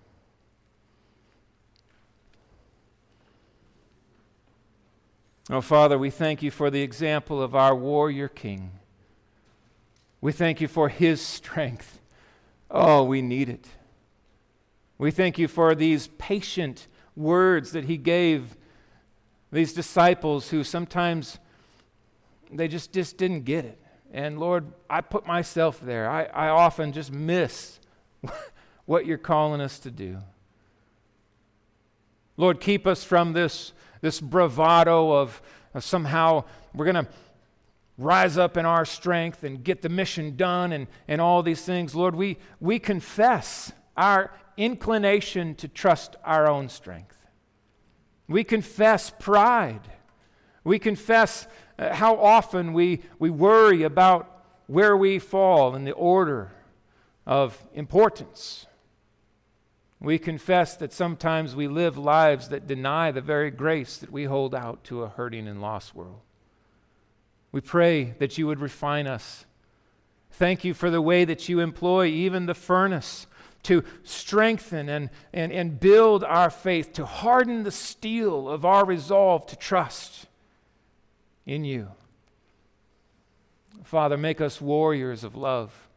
Oh, 5.50 5.60
Father, 5.60 5.98
we 5.98 6.10
thank 6.10 6.42
you 6.42 6.50
for 6.50 6.70
the 6.70 6.82
example 6.82 7.42
of 7.42 7.54
our 7.54 7.74
warrior 7.74 8.28
king. 8.28 8.70
We 10.20 10.30
thank 10.30 10.60
you 10.60 10.68
for 10.68 10.88
his 10.88 11.20
strength. 11.20 12.00
Oh, 12.70 13.02
we 13.02 13.22
need 13.22 13.48
it. 13.48 13.66
We 14.98 15.10
thank 15.10 15.38
you 15.38 15.48
for 15.48 15.74
these 15.74 16.06
patient 16.18 16.86
words 17.16 17.72
that 17.72 17.86
he 17.86 17.96
gave 17.96 18.56
these 19.50 19.72
disciples 19.72 20.50
who 20.50 20.62
sometimes 20.62 21.38
they 22.50 22.68
just, 22.68 22.92
just 22.92 23.16
didn't 23.16 23.44
get 23.44 23.64
it. 23.64 23.78
And 24.12 24.38
Lord, 24.38 24.72
I 24.88 25.00
put 25.00 25.26
myself 25.26 25.80
there. 25.80 26.08
I, 26.08 26.24
I 26.24 26.48
often 26.48 26.92
just 26.92 27.10
miss 27.10 27.80
what 28.86 29.06
you're 29.06 29.18
calling 29.18 29.60
us 29.60 29.78
to 29.80 29.90
do. 29.90 30.18
Lord, 32.36 32.60
keep 32.60 32.86
us 32.86 33.04
from 33.04 33.32
this, 33.32 33.72
this 34.02 34.20
bravado 34.20 35.12
of, 35.12 35.40
of 35.72 35.82
somehow 35.82 36.44
we're 36.74 36.84
going 36.84 37.06
to 37.06 37.10
rise 37.96 38.36
up 38.36 38.56
in 38.56 38.66
our 38.66 38.84
strength 38.84 39.44
and 39.44 39.64
get 39.64 39.80
the 39.80 39.88
mission 39.88 40.36
done 40.36 40.72
and, 40.72 40.86
and 41.08 41.20
all 41.20 41.42
these 41.42 41.64
things. 41.64 41.94
Lord, 41.94 42.14
we, 42.14 42.36
we 42.60 42.78
confess 42.78 43.72
our 43.96 44.30
inclination 44.56 45.54
to 45.54 45.68
trust 45.68 46.16
our 46.24 46.48
own 46.48 46.68
strength. 46.68 47.16
We 48.28 48.44
confess 48.44 49.10
pride. 49.10 49.88
We 50.64 50.78
confess 50.78 51.46
uh, 51.78 51.94
how 51.94 52.16
often 52.16 52.72
we, 52.72 53.02
we 53.18 53.30
worry 53.30 53.82
about 53.82 54.28
where 54.66 54.96
we 54.96 55.18
fall 55.18 55.74
in 55.74 55.84
the 55.84 55.92
order 55.92 56.52
of 57.26 57.62
importance. 57.74 58.66
We 60.02 60.18
confess 60.18 60.74
that 60.76 60.92
sometimes 60.92 61.54
we 61.54 61.68
live 61.68 61.96
lives 61.96 62.48
that 62.48 62.66
deny 62.66 63.12
the 63.12 63.20
very 63.20 63.52
grace 63.52 63.96
that 63.98 64.10
we 64.10 64.24
hold 64.24 64.52
out 64.52 64.82
to 64.84 65.04
a 65.04 65.08
hurting 65.08 65.46
and 65.46 65.62
lost 65.62 65.94
world. 65.94 66.20
We 67.52 67.60
pray 67.60 68.16
that 68.18 68.36
you 68.36 68.48
would 68.48 68.58
refine 68.58 69.06
us. 69.06 69.46
Thank 70.32 70.64
you 70.64 70.74
for 70.74 70.90
the 70.90 71.00
way 71.00 71.24
that 71.24 71.48
you 71.48 71.60
employ 71.60 72.06
even 72.06 72.46
the 72.46 72.54
furnace 72.54 73.28
to 73.62 73.84
strengthen 74.02 74.88
and, 74.88 75.08
and, 75.32 75.52
and 75.52 75.78
build 75.78 76.24
our 76.24 76.50
faith, 76.50 76.92
to 76.94 77.06
harden 77.06 77.62
the 77.62 77.70
steel 77.70 78.48
of 78.48 78.64
our 78.64 78.84
resolve 78.84 79.46
to 79.46 79.56
trust 79.56 80.26
in 81.46 81.64
you. 81.64 81.88
Father, 83.84 84.16
make 84.16 84.40
us 84.40 84.60
warriors 84.60 85.22
of 85.22 85.36
love, 85.36 85.88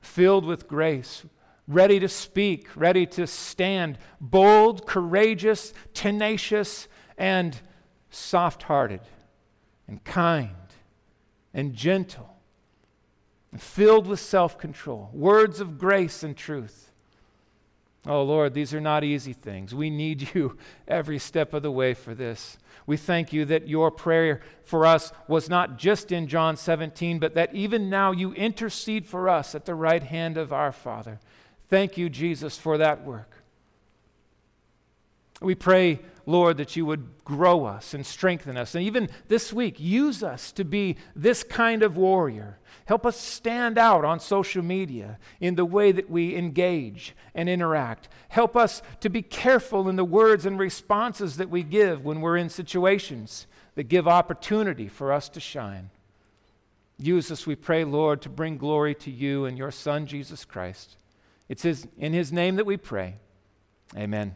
filled 0.00 0.46
with 0.46 0.66
grace, 0.66 1.24
ready 1.66 1.98
to 2.00 2.08
speak, 2.08 2.68
ready 2.76 3.06
to 3.06 3.26
stand, 3.26 3.98
bold, 4.20 4.86
courageous, 4.86 5.72
tenacious, 5.92 6.88
and 7.16 7.60
soft 8.10 8.64
hearted, 8.64 9.00
and 9.88 10.02
kind, 10.04 10.50
and 11.52 11.74
gentle, 11.74 12.36
and 13.52 13.60
filled 13.60 14.06
with 14.06 14.20
self 14.20 14.58
control, 14.58 15.10
words 15.12 15.60
of 15.60 15.78
grace 15.78 16.22
and 16.22 16.36
truth. 16.36 16.90
Oh 18.06 18.22
Lord, 18.22 18.52
these 18.52 18.74
are 18.74 18.80
not 18.80 19.02
easy 19.02 19.32
things. 19.32 19.74
We 19.74 19.88
need 19.88 20.28
you 20.34 20.58
every 20.86 21.18
step 21.18 21.54
of 21.54 21.62
the 21.62 21.70
way 21.70 21.94
for 21.94 22.14
this. 22.14 22.58
We 22.86 22.98
thank 22.98 23.32
you 23.32 23.46
that 23.46 23.66
your 23.66 23.90
prayer 23.90 24.42
for 24.62 24.84
us 24.84 25.10
was 25.26 25.48
not 25.48 25.78
just 25.78 26.12
in 26.12 26.26
John 26.26 26.56
17, 26.56 27.18
but 27.18 27.34
that 27.34 27.54
even 27.54 27.88
now 27.88 28.12
you 28.12 28.34
intercede 28.34 29.06
for 29.06 29.28
us 29.28 29.54
at 29.54 29.64
the 29.64 29.74
right 29.74 30.02
hand 30.02 30.36
of 30.36 30.52
our 30.52 30.70
Father. 30.70 31.18
Thank 31.74 31.98
you, 31.98 32.08
Jesus, 32.08 32.56
for 32.56 32.78
that 32.78 33.04
work. 33.04 33.42
We 35.40 35.56
pray, 35.56 35.98
Lord, 36.24 36.58
that 36.58 36.76
you 36.76 36.86
would 36.86 37.24
grow 37.24 37.64
us 37.64 37.94
and 37.94 38.06
strengthen 38.06 38.56
us. 38.56 38.76
And 38.76 38.84
even 38.84 39.08
this 39.26 39.52
week, 39.52 39.80
use 39.80 40.22
us 40.22 40.52
to 40.52 40.64
be 40.64 40.94
this 41.16 41.42
kind 41.42 41.82
of 41.82 41.96
warrior. 41.96 42.60
Help 42.84 43.04
us 43.04 43.18
stand 43.18 43.76
out 43.76 44.04
on 44.04 44.20
social 44.20 44.62
media 44.62 45.18
in 45.40 45.56
the 45.56 45.64
way 45.64 45.90
that 45.90 46.08
we 46.08 46.36
engage 46.36 47.16
and 47.34 47.48
interact. 47.48 48.08
Help 48.28 48.56
us 48.56 48.80
to 49.00 49.08
be 49.08 49.22
careful 49.22 49.88
in 49.88 49.96
the 49.96 50.04
words 50.04 50.46
and 50.46 50.60
responses 50.60 51.38
that 51.38 51.50
we 51.50 51.64
give 51.64 52.04
when 52.04 52.20
we're 52.20 52.36
in 52.36 52.50
situations 52.50 53.48
that 53.74 53.88
give 53.88 54.06
opportunity 54.06 54.86
for 54.86 55.12
us 55.12 55.28
to 55.30 55.40
shine. 55.40 55.90
Use 57.00 57.32
us, 57.32 57.48
we 57.48 57.56
pray, 57.56 57.82
Lord, 57.82 58.22
to 58.22 58.28
bring 58.28 58.58
glory 58.58 58.94
to 58.94 59.10
you 59.10 59.44
and 59.44 59.58
your 59.58 59.72
Son, 59.72 60.06
Jesus 60.06 60.44
Christ. 60.44 60.98
It's 61.54 61.62
his, 61.62 61.86
in 61.98 62.12
his 62.12 62.32
name 62.32 62.56
that 62.56 62.66
we 62.66 62.76
pray. 62.76 63.20
Amen. 63.96 64.34